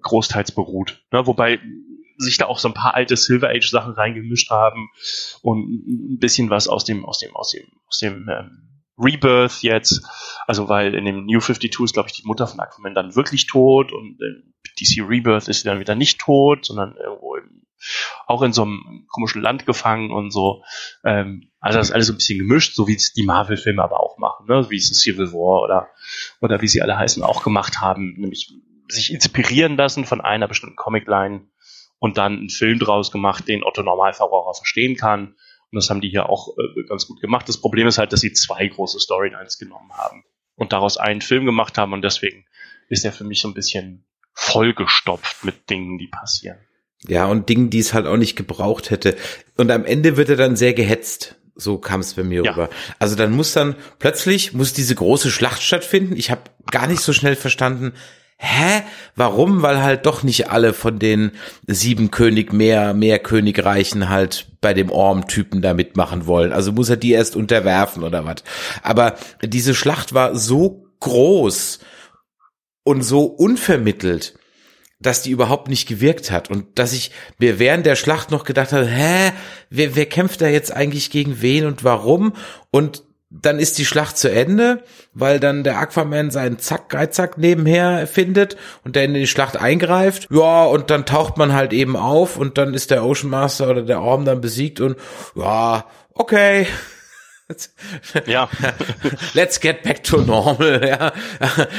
[0.00, 1.04] großteils beruht.
[1.12, 1.26] Ne?
[1.26, 1.60] Wobei
[2.16, 4.88] sich da auch so ein paar alte Silver Age Sachen reingemischt haben
[5.42, 10.02] und ein bisschen was aus dem aus dem aus dem aus dem ähm, Rebirth jetzt,
[10.46, 13.46] also weil in dem New 52 ist glaube ich die Mutter von Aquaman dann wirklich
[13.46, 14.42] tot und äh,
[14.78, 17.64] DC Rebirth ist sie dann wieder nicht tot, sondern irgendwo im
[18.26, 20.62] auch in so einem komischen Land gefangen und so.
[21.04, 23.98] Ähm, also das ist alles so ein bisschen gemischt, so wie es die Marvel-Filme aber
[23.98, 24.66] auch machen, ne?
[24.68, 25.88] wie es Civil War oder,
[26.42, 28.52] oder wie sie alle heißen, auch gemacht haben, nämlich
[28.88, 31.48] sich inspirieren lassen von einer bestimmten Comicline
[32.00, 35.36] und dann einen Film draus gemacht, den Otto Normalverbraucher verstehen kann.
[35.70, 37.48] Und das haben die hier auch äh, ganz gut gemacht.
[37.48, 40.22] Das Problem ist halt, dass sie zwei große Storylines genommen haben
[40.56, 42.44] und daraus einen Film gemacht haben und deswegen
[42.90, 46.58] ist er für mich so ein bisschen vollgestopft mit Dingen, die passieren.
[47.06, 49.16] Ja, und Dingen, die es halt auch nicht gebraucht hätte.
[49.56, 51.36] Und am Ende wird er dann sehr gehetzt.
[51.56, 52.52] So kam es bei mir ja.
[52.52, 52.70] rüber.
[52.98, 56.16] Also dann muss dann plötzlich muss diese große Schlacht stattfinden.
[56.16, 57.92] Ich habe gar nicht so schnell verstanden,
[58.36, 58.82] hä,
[59.16, 59.62] warum?
[59.62, 61.32] Weil halt doch nicht alle von den
[61.66, 66.52] sieben König mehr, mehr Königreichen halt bei dem Orm-Typen da mitmachen wollen.
[66.52, 68.42] Also muss er die erst unterwerfen oder was.
[68.82, 71.80] Aber diese Schlacht war so groß
[72.82, 74.34] und so unvermittelt
[75.04, 78.72] dass die überhaupt nicht gewirkt hat und dass ich mir während der Schlacht noch gedacht
[78.72, 79.32] habe, hä,
[79.68, 82.32] wer, wer kämpft da jetzt eigentlich gegen wen und warum?
[82.70, 88.06] Und dann ist die Schlacht zu Ende, weil dann der Aquaman seinen Zack, Geizack nebenher
[88.06, 90.28] findet und der in die Schlacht eingreift.
[90.30, 93.82] Ja, und dann taucht man halt eben auf und dann ist der Ocean Master oder
[93.82, 94.96] der Orm dann besiegt und
[95.34, 96.66] ja, okay,
[98.26, 98.48] ja.
[99.34, 101.12] Let's get back to normal, ja.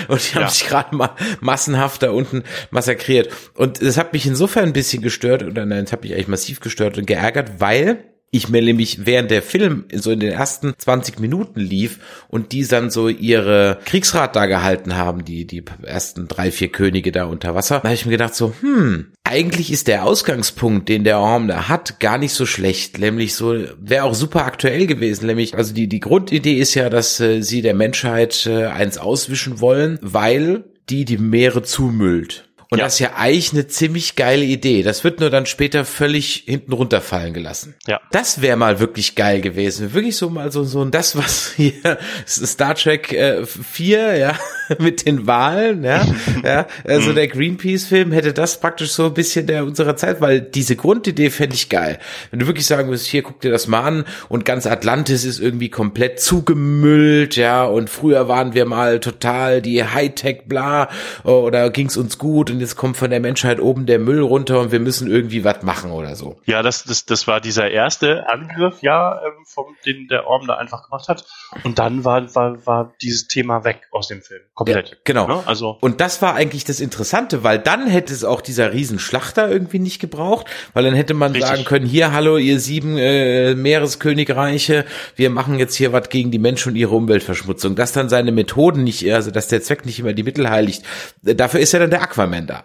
[0.08, 0.50] Und die haben ja.
[0.50, 3.30] sich gerade mal massenhaft da unten massakriert.
[3.56, 6.60] Und das hat mich insofern ein bisschen gestört, oder nein, es hat mich eigentlich massiv
[6.60, 11.20] gestört und geärgert, weil ich mir nämlich während der Film so in den ersten 20
[11.20, 16.52] Minuten lief und die dann so ihre Kriegsrat da gehalten haben, die, die ersten drei,
[16.52, 20.06] vier Könige da unter Wasser, da habe ich mir gedacht so, hm, eigentlich ist der
[20.06, 23.00] Ausgangspunkt, den der Orm da hat, gar nicht so schlecht.
[23.00, 25.26] Nämlich so, wäre auch super aktuell gewesen.
[25.26, 29.60] Nämlich, also die, die Grundidee ist ja, dass äh, sie der Menschheit äh, eins auswischen
[29.60, 32.48] wollen, weil die die Meere zumüllt.
[32.76, 32.86] Und ja.
[32.88, 34.84] das ist ja eigentlich eine ziemlich geile Idee.
[34.84, 37.74] Das wird nur dann später völlig hinten runterfallen gelassen.
[37.88, 38.02] Ja.
[38.12, 39.94] Das wäre mal wirklich geil gewesen.
[39.94, 44.38] Wirklich so mal so, so das, was hier Star Trek äh, 4, ja,
[44.80, 46.06] mit den Wahlen, ja.
[46.44, 47.16] ja also mhm.
[47.16, 51.56] der Greenpeace-Film hätte das praktisch so ein bisschen der unserer Zeit, weil diese Grundidee fände
[51.56, 52.00] ich geil.
[52.32, 55.40] Wenn du wirklich sagen würdest, hier guck dir das mal an und ganz Atlantis ist
[55.40, 60.90] irgendwie komplett zugemüllt, ja, und früher waren wir mal total die Hightech bla
[61.24, 64.72] oder ging's uns gut und jetzt kommt von der Menschheit oben der Müll runter und
[64.72, 66.38] wir müssen irgendwie was machen oder so.
[66.46, 70.56] Ja, das, das, das war dieser erste Angriff, ja, ähm, vom, den der Orm da
[70.56, 71.26] einfach gemacht hat.
[71.64, 74.42] Und dann war, war, war dieses Thema weg aus dem Film.
[74.56, 74.90] Komplett.
[74.90, 75.28] Ja, genau.
[75.28, 75.44] Ne?
[75.46, 75.78] Also.
[75.82, 80.00] Und das war eigentlich das Interessante, weil dann hätte es auch dieser Riesenschlachter irgendwie nicht
[80.00, 81.50] gebraucht, weil dann hätte man Richtig.
[81.50, 84.86] sagen können, hier, hallo, ihr sieben äh, Meereskönigreiche,
[85.18, 87.76] wir machen jetzt hier was gegen die Menschen und ihre Umweltverschmutzung.
[87.76, 90.84] Dass dann seine Methoden nicht, also dass der Zweck nicht immer die Mittel heiligt,
[91.22, 92.64] dafür ist ja dann der Aquaman da.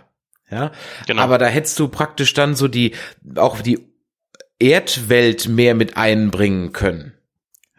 [0.48, 0.70] Ja,
[1.08, 1.22] genau.
[1.22, 2.94] aber da hättest du praktisch dann so die,
[3.34, 3.80] auch die
[4.60, 7.14] Erdwelt mehr mit einbringen können.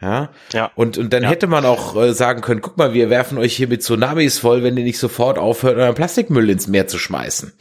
[0.01, 0.29] Ja.
[0.51, 0.71] ja.
[0.75, 1.29] Und, und dann ja.
[1.29, 4.63] hätte man auch äh, sagen können, guck mal, wir werfen euch hier mit Tsunamis voll,
[4.63, 7.53] wenn ihr nicht sofort aufhört, euren Plastikmüll ins Meer zu schmeißen.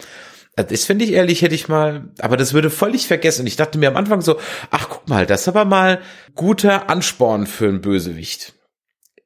[0.55, 3.47] Das finde ich ehrlich, hätte ich mal, aber das würde völlig vergessen.
[3.47, 4.37] Ich dachte mir am Anfang so,
[4.69, 6.01] ach guck mal, das ist aber mal
[6.35, 8.53] guter Ansporn für einen Bösewicht.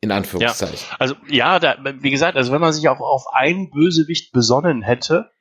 [0.02, 0.88] In Anführungszeichen.
[0.92, 0.98] Ja.
[1.00, 5.32] Also ja, da, wie gesagt, also wenn man sich auch auf einen Bösewicht besonnen hätte,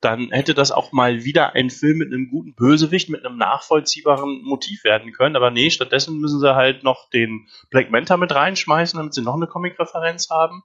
[0.00, 4.42] dann hätte das auch mal wieder ein Film mit einem guten Bösewicht, mit einem nachvollziehbaren
[4.42, 5.34] Motiv werden können.
[5.34, 9.34] Aber nee, stattdessen müssen sie halt noch den Black Manta mit reinschmeißen, damit sie noch
[9.34, 10.62] eine Comic-Referenz haben.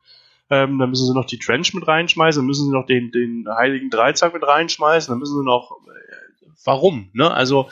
[0.49, 3.45] Ähm, dann müssen sie noch die Trench mit reinschmeißen, dann müssen sie noch den, den
[3.49, 6.23] Heiligen Dreizack mit reinschmeißen, dann müssen sie noch äh,
[6.65, 7.31] warum, ne?
[7.31, 7.69] Also,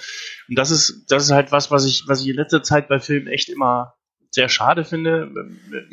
[0.49, 2.99] und das ist, das ist halt was, was ich, was ich in letzter Zeit bei
[2.99, 3.93] Filmen echt immer
[4.31, 5.31] sehr schade finde.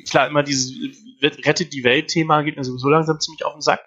[0.08, 0.72] Klar, immer dieses
[1.20, 3.80] Rettet die Welt-Thema geht mir sowieso langsam ziemlich auf den Sack.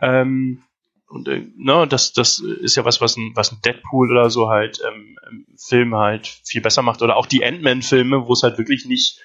[0.00, 0.62] Ähm,
[1.12, 4.48] und äh, ne, das, das ist ja was, was ein, was ein Deadpool oder so
[4.48, 7.02] halt ähm, im Film halt viel besser macht.
[7.02, 9.20] Oder auch die Ant-Man-Filme, wo es halt wirklich nicht,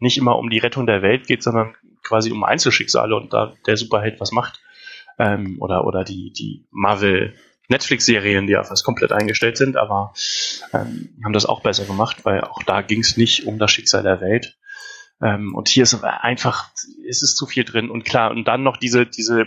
[0.00, 3.76] nicht immer um die Rettung der Welt geht, sondern quasi um Einzelschicksale und da der
[3.76, 4.60] Superheld was macht.
[5.16, 7.34] Ähm, oder, oder die, die Marvel
[7.68, 10.14] Netflix-Serien, die ja fast komplett eingestellt sind, aber
[10.72, 14.02] ähm, haben das auch besser gemacht, weil auch da ging es nicht um das Schicksal
[14.02, 14.58] der Welt.
[15.22, 16.70] Ähm, und hier ist einfach,
[17.04, 17.90] ist es zu viel drin.
[17.90, 19.46] Und klar, und dann noch diese, diese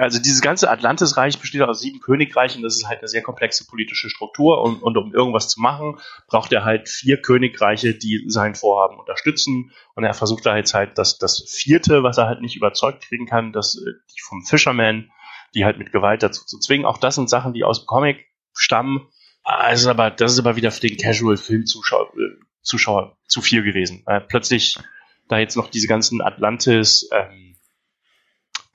[0.00, 4.10] also dieses ganze Atlantisreich besteht aus sieben Königreichen, das ist halt eine sehr komplexe politische
[4.10, 8.98] Struktur und, und, um irgendwas zu machen, braucht er halt vier Königreiche, die sein Vorhaben
[8.98, 13.04] unterstützen und er versucht da jetzt halt das, das vierte, was er halt nicht überzeugt
[13.06, 15.10] kriegen kann, das äh, die vom Fisherman,
[15.54, 16.86] die halt mit Gewalt dazu zu zwingen.
[16.86, 19.08] Auch das sind Sachen, die aus dem Comic stammen.
[19.42, 24.02] Also aber das ist aber wieder für den Casual-Film-Zuschauer äh, Zuschauer zu viel gewesen.
[24.06, 24.76] Äh, plötzlich
[25.28, 27.47] da jetzt noch diese ganzen Atlantis ähm,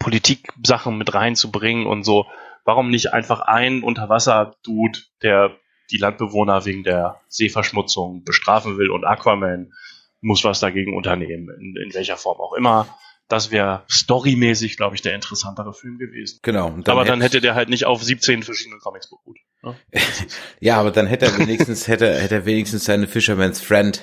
[0.03, 2.25] Politik-Sachen mit reinzubringen und so.
[2.65, 5.57] Warum nicht einfach ein Unterwasser-Dude, der
[5.91, 9.73] die Landbewohner wegen der Seeverschmutzung bestrafen will und Aquaman
[10.21, 12.87] muss was dagegen unternehmen, in, in welcher Form auch immer.
[13.27, 16.39] Das wäre storymäßig, glaube ich, der interessantere Film gewesen.
[16.41, 16.69] Genau.
[16.69, 19.37] Dann aber dann hätte der halt nicht auf 17 verschiedene Comics beruht.
[19.61, 19.75] Ne?
[20.59, 24.01] ja, aber dann hätte er wenigstens, hätte, hätte er wenigstens seine Fisherman's Friend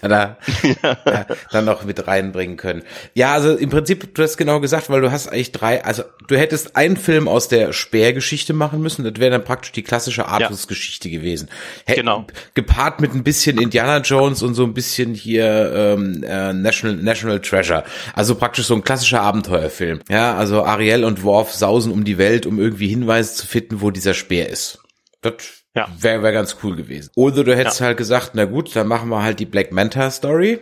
[0.00, 0.36] da
[0.82, 1.26] ja.
[1.50, 2.82] dann noch mit reinbringen können.
[3.14, 6.36] Ja, also im Prinzip, du hast genau gesagt, weil du hast eigentlich drei, also du
[6.36, 11.08] hättest einen Film aus der Speergeschichte machen müssen, das wäre dann praktisch die klassische Artus-Geschichte
[11.08, 11.18] ja.
[11.18, 11.48] gewesen.
[11.84, 12.26] Hätt, genau.
[12.54, 17.40] Gepaart mit ein bisschen Indiana Jones und so ein bisschen hier ähm, äh, National, National
[17.40, 17.84] Treasure.
[18.14, 20.00] Also praktisch so ein klassischer Abenteuerfilm.
[20.08, 23.90] Ja, also Ariel und Worf sausen um die Welt, um irgendwie Hinweise zu finden, wo
[23.90, 24.80] dieser Speer ist.
[25.20, 25.88] Das ja.
[25.98, 27.10] Wäre wär ganz cool gewesen.
[27.16, 27.86] Oder du hättest ja.
[27.86, 30.60] halt gesagt, na gut, dann machen wir halt die Black Manta Story.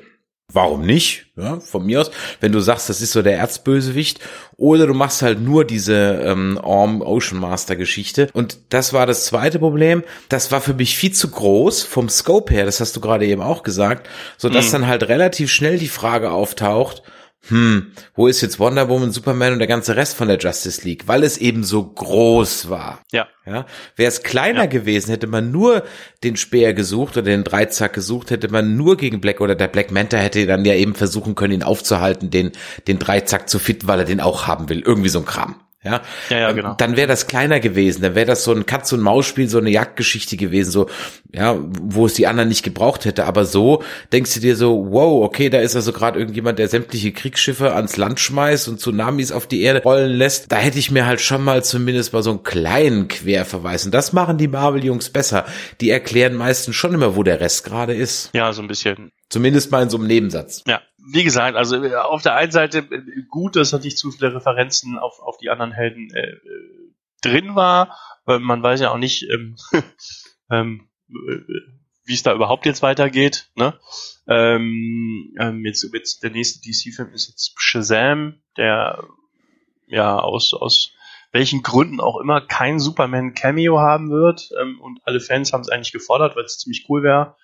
[0.52, 1.26] Warum nicht?
[1.36, 2.10] Ja, von mir aus.
[2.40, 4.20] Wenn du sagst, das ist so der Erzbösewicht.
[4.56, 8.28] Oder du machst halt nur diese ähm, Orm Ocean Master Geschichte.
[8.32, 10.02] Und das war das zweite Problem.
[10.28, 12.64] Das war für mich viel zu groß vom Scope her.
[12.64, 14.08] Das hast du gerade eben auch gesagt.
[14.38, 14.72] So dass mhm.
[14.72, 17.02] dann halt relativ schnell die Frage auftaucht,
[17.48, 21.08] hm, wo ist jetzt Wonder Woman, Superman und der ganze Rest von der Justice League?
[21.08, 23.00] Weil es eben so groß war.
[23.12, 23.28] Ja.
[23.46, 23.66] Ja.
[23.96, 24.66] Wäre es kleiner ja.
[24.66, 25.82] gewesen, hätte man nur
[26.22, 29.90] den Speer gesucht oder den Dreizack gesucht, hätte man nur gegen Black oder der Black
[29.90, 32.52] Manta hätte dann ja eben versuchen können, ihn aufzuhalten, den,
[32.86, 34.80] den Dreizack zu fitten, weil er den auch haben will.
[34.80, 35.56] Irgendwie so ein Kram.
[35.82, 36.74] Ja, ja, ja genau.
[36.74, 39.70] Dann wäre das kleiner gewesen, dann wäre das so ein Katz- und Maus-Spiel, so eine
[39.70, 40.90] Jagdgeschichte gewesen, so,
[41.32, 43.24] ja, wo es die anderen nicht gebraucht hätte.
[43.24, 47.12] Aber so denkst du dir so, wow, okay, da ist also gerade irgendjemand, der sämtliche
[47.12, 50.52] Kriegsschiffe ans Land schmeißt und Tsunamis auf die Erde rollen lässt.
[50.52, 53.86] Da hätte ich mir halt schon mal zumindest mal so einen kleinen Querverweis.
[53.86, 55.46] Und das machen die Marvel-Jungs besser.
[55.80, 58.28] Die erklären meistens schon immer, wo der Rest gerade ist.
[58.34, 59.12] Ja, so ein bisschen.
[59.30, 60.62] Zumindest mal in so einem Nebensatz.
[60.66, 64.34] Ja, wie gesagt, also äh, auf der einen Seite äh, gut, dass nicht zu viele
[64.34, 66.36] Referenzen auf, auf die anderen Helden äh,
[67.22, 67.96] drin war.
[68.24, 69.56] Weil man weiß ja auch nicht, ähm,
[70.50, 70.88] ähm,
[72.04, 73.50] wie es da überhaupt jetzt weitergeht.
[73.56, 73.78] Ne?
[74.26, 79.04] Ähm, ähm, jetzt, jetzt der nächste DC-Film ist jetzt Shazam, der
[79.86, 80.92] ja aus aus
[81.32, 84.50] welchen Gründen auch immer kein Superman-Cameo haben wird.
[84.60, 87.36] Ähm, und alle Fans haben es eigentlich gefordert, weil es ziemlich cool wäre.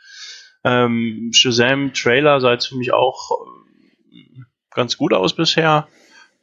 [0.67, 3.31] Ähm, Shazam-Trailer sah jetzt für mich auch
[4.13, 5.87] äh, ganz gut aus bisher.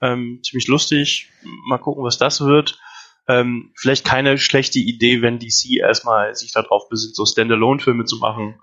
[0.01, 1.29] Ähm, ziemlich lustig.
[1.67, 2.79] Mal gucken, was das wird.
[3.27, 8.61] Ähm, vielleicht keine schlechte Idee, wenn DC erstmal sich darauf besinnt, so Standalone-Filme zu machen,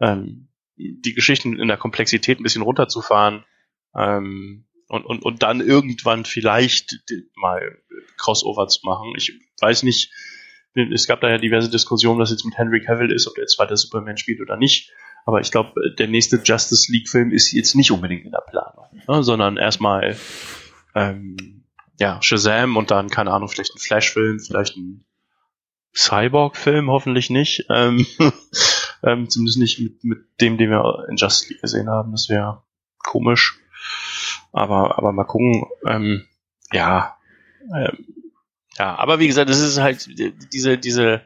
[0.00, 3.44] ähm, die Geschichten in der Komplexität ein bisschen runterzufahren
[3.96, 7.00] ähm, und, und, und dann irgendwann vielleicht
[7.34, 7.78] mal
[8.16, 9.12] Crossover zu machen.
[9.16, 10.12] Ich weiß nicht,
[10.74, 13.58] es gab da ja diverse Diskussionen, was jetzt mit Henry Cavill ist, ob der jetzt
[13.58, 14.92] weiter Superman spielt oder nicht.
[15.26, 19.22] Aber ich glaube, der nächste Justice League-Film ist jetzt nicht unbedingt in der Planung, ne,
[19.22, 20.16] sondern erstmal
[20.94, 21.64] ähm,
[21.98, 25.04] ja, Shazam und dann, keine Ahnung, vielleicht ein Flash-Film, vielleicht ein
[25.94, 27.66] Cyborg-Film, hoffentlich nicht.
[27.68, 28.06] Ähm,
[29.02, 32.12] ähm, zumindest nicht mit, mit dem, den wir in Justice League gesehen haben.
[32.12, 32.62] Das wäre
[32.98, 33.58] komisch.
[34.52, 35.66] Aber, aber mal gucken.
[35.86, 36.26] Ähm,
[36.72, 37.16] ja,
[37.74, 38.06] ähm,
[38.80, 40.08] ja, aber wie gesagt, das ist halt
[40.54, 41.20] diese, diese,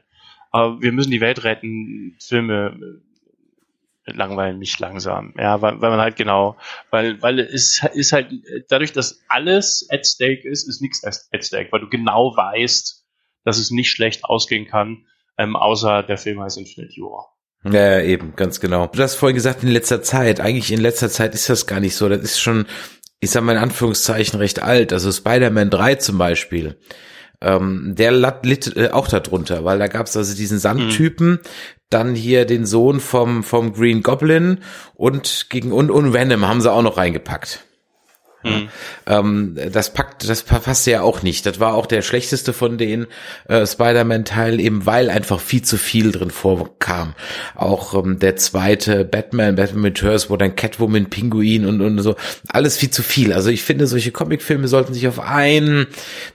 [0.52, 3.00] äh, wir müssen die Welt retten, Filme
[4.06, 5.32] langweilen mich langsam.
[5.38, 6.56] Ja, weil, weil man halt genau,
[6.90, 8.32] weil, weil es ist halt,
[8.68, 13.04] dadurch, dass alles at stake ist, ist nichts at stake, weil du genau weißt,
[13.44, 15.06] dass es nicht schlecht ausgehen kann,
[15.38, 17.36] ähm, außer der Film heißt Infinite War.
[17.72, 18.88] Ja, eben, ganz genau.
[18.88, 20.40] Du hast vorhin gesagt, in letzter Zeit.
[20.40, 22.08] Eigentlich in letzter Zeit ist das gar nicht so.
[22.08, 22.66] Das ist schon,
[23.20, 24.92] ich sag mal in Anführungszeichen, recht alt.
[24.92, 26.80] Also Spider-Man 3 zum Beispiel.
[27.44, 31.40] Ähm, der litt äh, auch darunter, weil da gab's also diesen Sandtypen, mhm.
[31.90, 34.61] dann hier den Sohn vom, vom Green Goblin
[34.94, 37.64] und gegen und, und Venom haben sie auch noch reingepackt.
[38.44, 38.68] Mhm.
[39.07, 41.46] Ähm, das packt, das passte ja auch nicht.
[41.46, 43.07] Das war auch der schlechteste von den
[43.48, 47.14] äh, Spider-Man-Teilen, eben weil einfach viel zu viel drin vorkam.
[47.54, 52.16] Auch ähm, der zweite Batman, Batman Returns, wo dann Catwoman, Pinguin und, und so,
[52.48, 53.33] alles viel zu viel.
[53.33, 55.87] Also ich finde, solche Comicfilme sollten sich auf einen,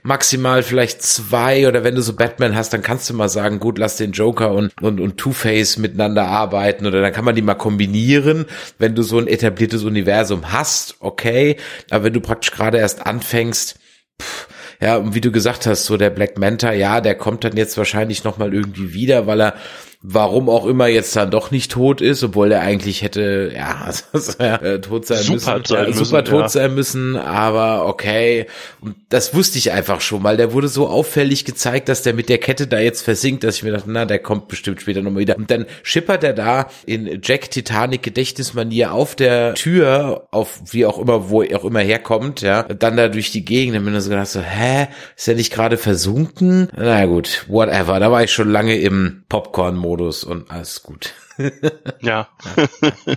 [0.02, 3.78] maximal vielleicht zwei oder wenn du so Batman hast, dann kannst du mal sagen, gut,
[3.78, 7.54] lass den Joker und, und, und Two-Face miteinander arbeiten oder dann kann man die mal
[7.54, 8.46] kombinieren,
[8.78, 11.56] wenn du so ein etabliertes Universum hast, okay,
[11.90, 13.78] aber wenn du praktisch gerade erst anfängst,
[14.20, 14.48] pff,
[14.80, 17.76] ja, und wie du gesagt hast, so der Black Manta, ja, der kommt dann jetzt
[17.76, 19.54] wahrscheinlich nochmal irgendwie wieder, weil er
[20.02, 23.90] warum auch immer jetzt dann doch nicht tot ist, obwohl er eigentlich hätte, ja,
[24.38, 26.48] ja tot sein super müssen, sein ja, super tot ja.
[26.48, 28.46] sein müssen, aber okay.
[28.80, 32.30] Und das wusste ich einfach schon, weil der wurde so auffällig gezeigt, dass der mit
[32.30, 35.20] der Kette da jetzt versinkt, dass ich mir dachte, na, der kommt bestimmt später nochmal
[35.20, 35.36] wieder.
[35.36, 40.98] Und dann schippert er da in Jack Titanic Gedächtnismanier auf der Tür, auf wie auch
[40.98, 44.02] immer, wo er auch immer herkommt, ja, dann da durch die Gegend, dann bin ich
[44.02, 46.68] so gedacht, so, hä, ist er nicht gerade versunken?
[46.74, 49.89] Na gut, whatever, da war ich schon lange im Popcorn-Modus.
[49.90, 51.14] Modus und alles gut.
[52.00, 52.28] ja.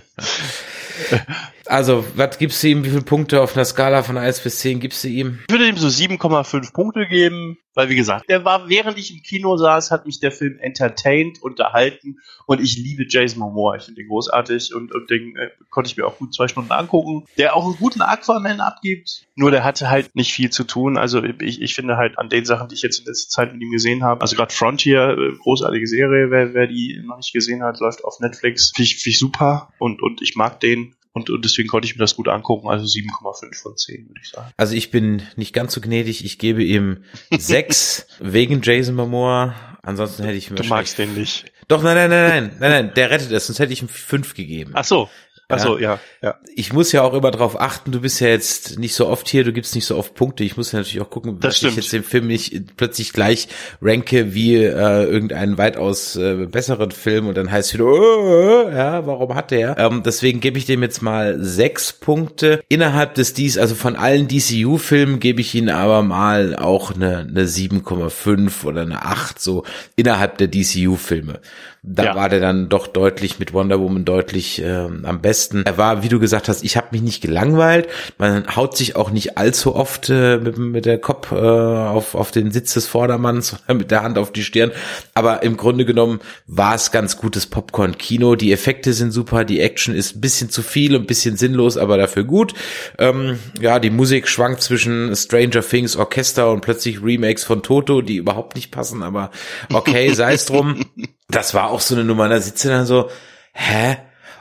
[1.66, 2.84] Also, was gibst du ihm?
[2.84, 5.38] Wie viele Punkte auf einer Skala von 1 bis 10 gibst du ihm?
[5.48, 9.22] Ich würde ihm so 7,5 Punkte geben, weil wie gesagt, der war, während ich im
[9.22, 13.76] Kino saß, hat mich der Film entertained, unterhalten und ich liebe Jason Momoa.
[13.76, 16.70] Ich finde den großartig und, und den äh, konnte ich mir auch gut zwei Stunden
[16.70, 17.24] angucken.
[17.38, 20.96] Der auch einen guten Aquaman abgibt, nur der hatte halt nicht viel zu tun.
[20.96, 23.62] Also ich, ich finde halt an den Sachen, die ich jetzt in letzter Zeit mit
[23.62, 27.62] ihm gesehen habe, also gerade Frontier, äh, großartige Serie, wer, wer die noch nicht gesehen
[27.62, 30.94] hat, läuft auf Netflix, finde ich, find ich super und, und ich mag den.
[31.16, 34.30] Und, und deswegen konnte ich mir das gut angucken, also 7,5 von 10, würde ich
[34.30, 34.52] sagen.
[34.56, 39.54] Also ich bin nicht ganz so gnädig, ich gebe ihm 6 wegen Jason Momoa.
[39.82, 40.56] Ansonsten hätte ich mir.
[40.56, 41.52] Du magst den nicht.
[41.68, 44.34] Doch, nein, nein, nein, nein, nein, nein, der rettet es, sonst hätte ich ihm 5
[44.34, 44.72] gegeben.
[44.74, 45.08] Ach so.
[45.48, 46.00] Achso, ja.
[46.22, 46.36] ja.
[46.54, 49.44] Ich muss ja auch immer darauf achten, du bist ja jetzt nicht so oft hier,
[49.44, 50.42] du gibst nicht so oft Punkte.
[50.42, 53.48] Ich muss ja natürlich auch gucken, dass ich jetzt den Film nicht plötzlich gleich
[53.82, 59.34] ranke wie äh, irgendeinen weitaus äh, besseren Film und dann heißt wieder, oh, ja, warum
[59.34, 59.76] hat der?
[59.78, 62.62] Ähm, deswegen gebe ich dem jetzt mal sechs Punkte.
[62.68, 67.44] Innerhalb des dies, also von allen DCU-Filmen gebe ich ihnen aber mal auch eine, eine
[67.44, 69.64] 7,5 oder eine 8, so
[69.96, 71.40] innerhalb der DCU-Filme.
[71.86, 72.14] Da ja.
[72.14, 75.64] war der dann doch deutlich mit Wonder Woman deutlich äh, am besten.
[75.66, 77.88] Er war, wie du gesagt hast, ich habe mich nicht gelangweilt.
[78.16, 82.30] Man haut sich auch nicht allzu oft äh, mit, mit der Kopf äh, auf, auf
[82.30, 84.72] den Sitz des Vordermanns oder mit der Hand auf die Stirn.
[85.12, 88.34] Aber im Grunde genommen war es ganz gutes Popcorn-Kino.
[88.34, 91.76] Die Effekte sind super, die Action ist ein bisschen zu viel und ein bisschen sinnlos,
[91.76, 92.54] aber dafür gut.
[92.98, 98.16] Ähm, ja, die Musik schwankt zwischen Stranger Things Orchester und plötzlich Remakes von Toto, die
[98.16, 99.30] überhaupt nicht passen, aber
[99.70, 100.86] okay, sei es drum.
[101.28, 103.10] Das war auch so eine Nummer, da sitzt du dann so,
[103.52, 103.96] hä?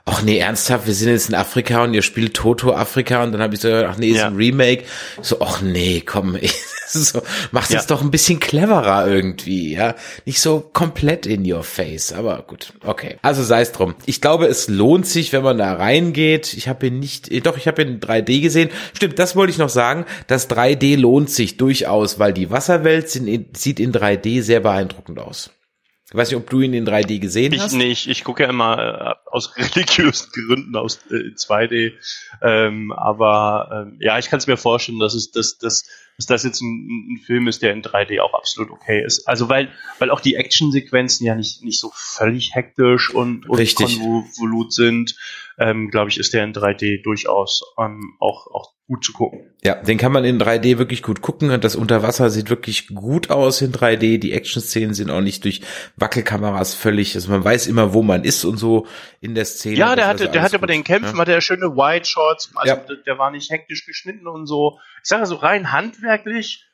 [0.05, 3.41] ach nee, ernsthaft, wir sind jetzt in Afrika und ihr spielt Toto Afrika und dann
[3.41, 4.27] habe ich so, ach nee, ist ja.
[4.27, 4.83] ein Remake.
[5.21, 6.53] So, ach nee, komm, ich,
[6.89, 7.21] so,
[7.51, 7.83] macht es ja.
[7.87, 9.95] doch ein bisschen cleverer irgendwie, ja.
[10.25, 13.17] Nicht so komplett in your face, aber gut, okay.
[13.21, 13.95] Also sei es drum.
[14.05, 16.53] Ich glaube, es lohnt sich, wenn man da reingeht.
[16.53, 18.69] Ich habe ihn nicht, eh, doch, ich habe ihn in 3D gesehen.
[18.93, 20.05] Stimmt, das wollte ich noch sagen.
[20.27, 25.51] Das 3D lohnt sich durchaus, weil die Wasserwelt sieht in 3D sehr beeindruckend aus.
[26.13, 27.73] Ich weiß nicht, ob du ihn in 3D gesehen ich, hast.
[27.73, 31.93] Ich, ich gucke ja immer äh, aus religiösen Gründen aus äh, 2D.
[32.39, 35.85] Ähm, aber ähm, ja, ich kann es mir vorstellen, dass es dass, dass,
[36.17, 39.27] dass das jetzt ein, ein, Film ist, der in 3D auch absolut okay ist.
[39.27, 44.73] Also weil, weil auch die Actionsequenzen ja nicht, nicht so völlig hektisch und, und konvolut
[44.73, 45.15] sind,
[45.57, 49.41] ähm, glaube ich, ist der in 3D durchaus ähm, auch, auch gut zu gucken.
[49.63, 51.61] Ja, den kann man in 3D wirklich gut gucken.
[51.61, 54.19] Das Unterwasser sieht wirklich gut aus in 3D.
[54.19, 55.61] Die Action-Szenen sind auch nicht durch
[55.95, 58.85] Wackelkameras völlig, also man weiß immer, wo man ist und so
[59.21, 59.77] in der Szene.
[59.77, 61.21] Ja, der hatte, also der hatte bei den Kämpfen, ja.
[61.21, 62.95] hatte er schöne White Shorts, also ja.
[63.05, 64.79] der, war nicht hektisch geschnitten und so.
[65.03, 66.65] Ich sage so rein handwerklich,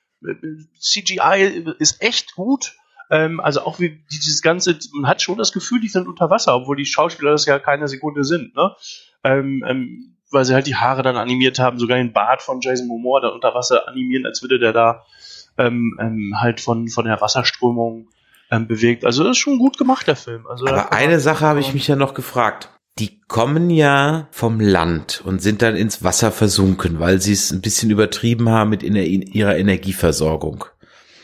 [0.79, 2.75] CGI ist echt gut.
[3.09, 6.55] Ähm, also auch wie dieses ganze, man hat schon das Gefühl, die sind unter Wasser,
[6.55, 8.75] obwohl die Schauspieler das ja keine Sekunde sind, ne?
[9.23, 12.87] Ähm, ähm, weil sie halt die Haare dann animiert haben, sogar den Bart von Jason
[12.87, 15.05] Momoa da unter Wasser animieren, als würde der da
[15.57, 18.09] ähm, ähm, halt von, von der Wasserströmung
[18.51, 19.05] bewegt.
[19.05, 20.47] Also das ist schon gut gemacht, der Film.
[20.47, 22.71] Also, Aber eine Sache habe ich mich ja noch gefragt.
[22.99, 27.61] Die kommen ja vom Land und sind dann ins Wasser versunken, weil sie es ein
[27.61, 30.65] bisschen übertrieben haben mit in ihrer Energieversorgung.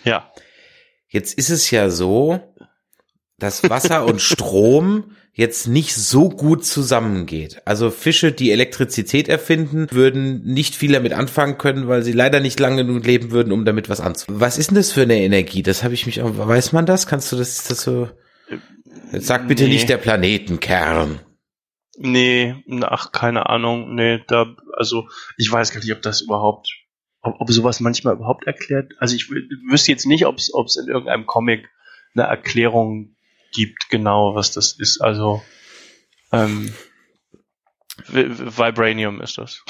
[0.04, 0.32] Ja.
[1.10, 2.40] Jetzt ist es ja so,
[3.38, 7.62] dass Wasser und Strom jetzt nicht so gut zusammengeht.
[7.66, 12.58] Also Fische, die Elektrizität erfinden, würden nicht viel damit anfangen können, weil sie leider nicht
[12.58, 14.40] lange genug leben würden, um damit was anzufangen.
[14.40, 15.62] Was ist denn das für eine Energie?
[15.62, 17.06] Das habe ich mich auch, weiß man das?
[17.06, 18.08] Kannst du das, das so,
[19.12, 19.72] jetzt sag bitte nee.
[19.72, 21.20] nicht der Planetenkern.
[21.98, 26.70] Nee, ach, keine Ahnung, nee, da, also, ich weiß gar nicht, ob das überhaupt,
[27.22, 31.26] ob, ob sowas manchmal überhaupt erklärt, also ich wüsste jetzt nicht, ob es in irgendeinem
[31.26, 31.70] Comic
[32.14, 33.16] eine Erklärung
[33.54, 35.02] gibt, genau, was das ist.
[35.02, 35.42] Also
[36.32, 36.74] ähm,
[38.08, 39.64] Vibranium ist das.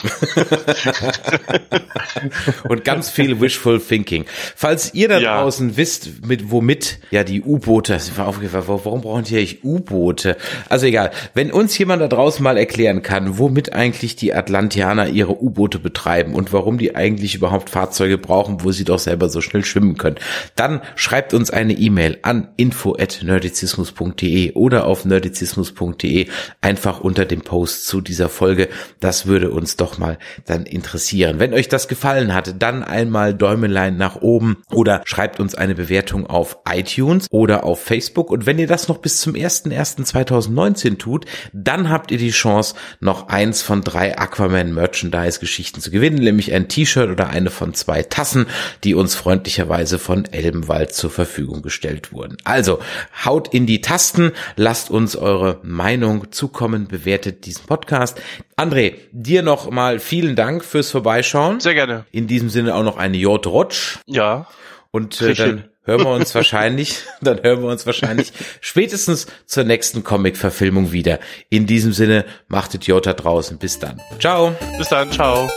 [2.68, 4.26] und ganz viel Wishful Thinking.
[4.56, 5.42] Falls ihr da ja.
[5.42, 10.38] draußen wisst, mit womit ja die U-Boote, warum brauchen die eigentlich U-Boote?
[10.70, 15.40] Also egal, wenn uns jemand da draußen mal erklären kann, womit eigentlich die Atlantianer ihre
[15.42, 19.64] U-Boote betreiben und warum die eigentlich überhaupt Fahrzeuge brauchen, wo sie doch selber so schnell
[19.64, 20.18] schwimmen können,
[20.56, 26.28] dann schreibt uns eine E-Mail an info@nerdizismus.de oder auf nerdizismus.de
[26.62, 28.70] einfach unter dem Post zu dieser dieser Folge.
[29.02, 31.40] Das würde uns doch mal dann interessieren.
[31.40, 36.26] Wenn euch das gefallen hat, dann einmal Däumelein nach oben oder schreibt uns eine Bewertung
[36.26, 38.32] auf iTunes oder auf Facebook.
[38.32, 43.28] Und wenn ihr das noch bis zum 01.01.2019 tut, dann habt ihr die Chance, noch
[43.28, 48.04] eins von drei Aquaman Merchandise Geschichten zu gewinnen, nämlich ein T-Shirt oder eine von zwei
[48.04, 48.46] Tassen,
[48.86, 52.38] die uns freundlicherweise von Elbenwald zur Verfügung gestellt wurden.
[52.46, 52.80] Also
[53.26, 58.22] haut in die Tasten, lasst uns eure Meinung zukommen, bewertet diesen Podcast Podcast.
[58.58, 61.60] André, dir noch mal vielen Dank fürs Vorbeischauen.
[61.60, 62.06] Sehr gerne.
[62.12, 63.46] In diesem Sinne auch noch eine J.
[63.46, 63.98] Rotsch.
[64.06, 64.48] Ja.
[64.92, 68.32] Und äh, dann hören wir uns wahrscheinlich, dann hören wir uns wahrscheinlich
[68.62, 71.20] spätestens zur nächsten Comic-Verfilmung wieder.
[71.50, 73.58] In diesem Sinne, machtet Jota draußen.
[73.58, 74.00] Bis dann.
[74.20, 74.56] Ciao.
[74.78, 75.12] Bis dann.
[75.12, 75.50] Ciao.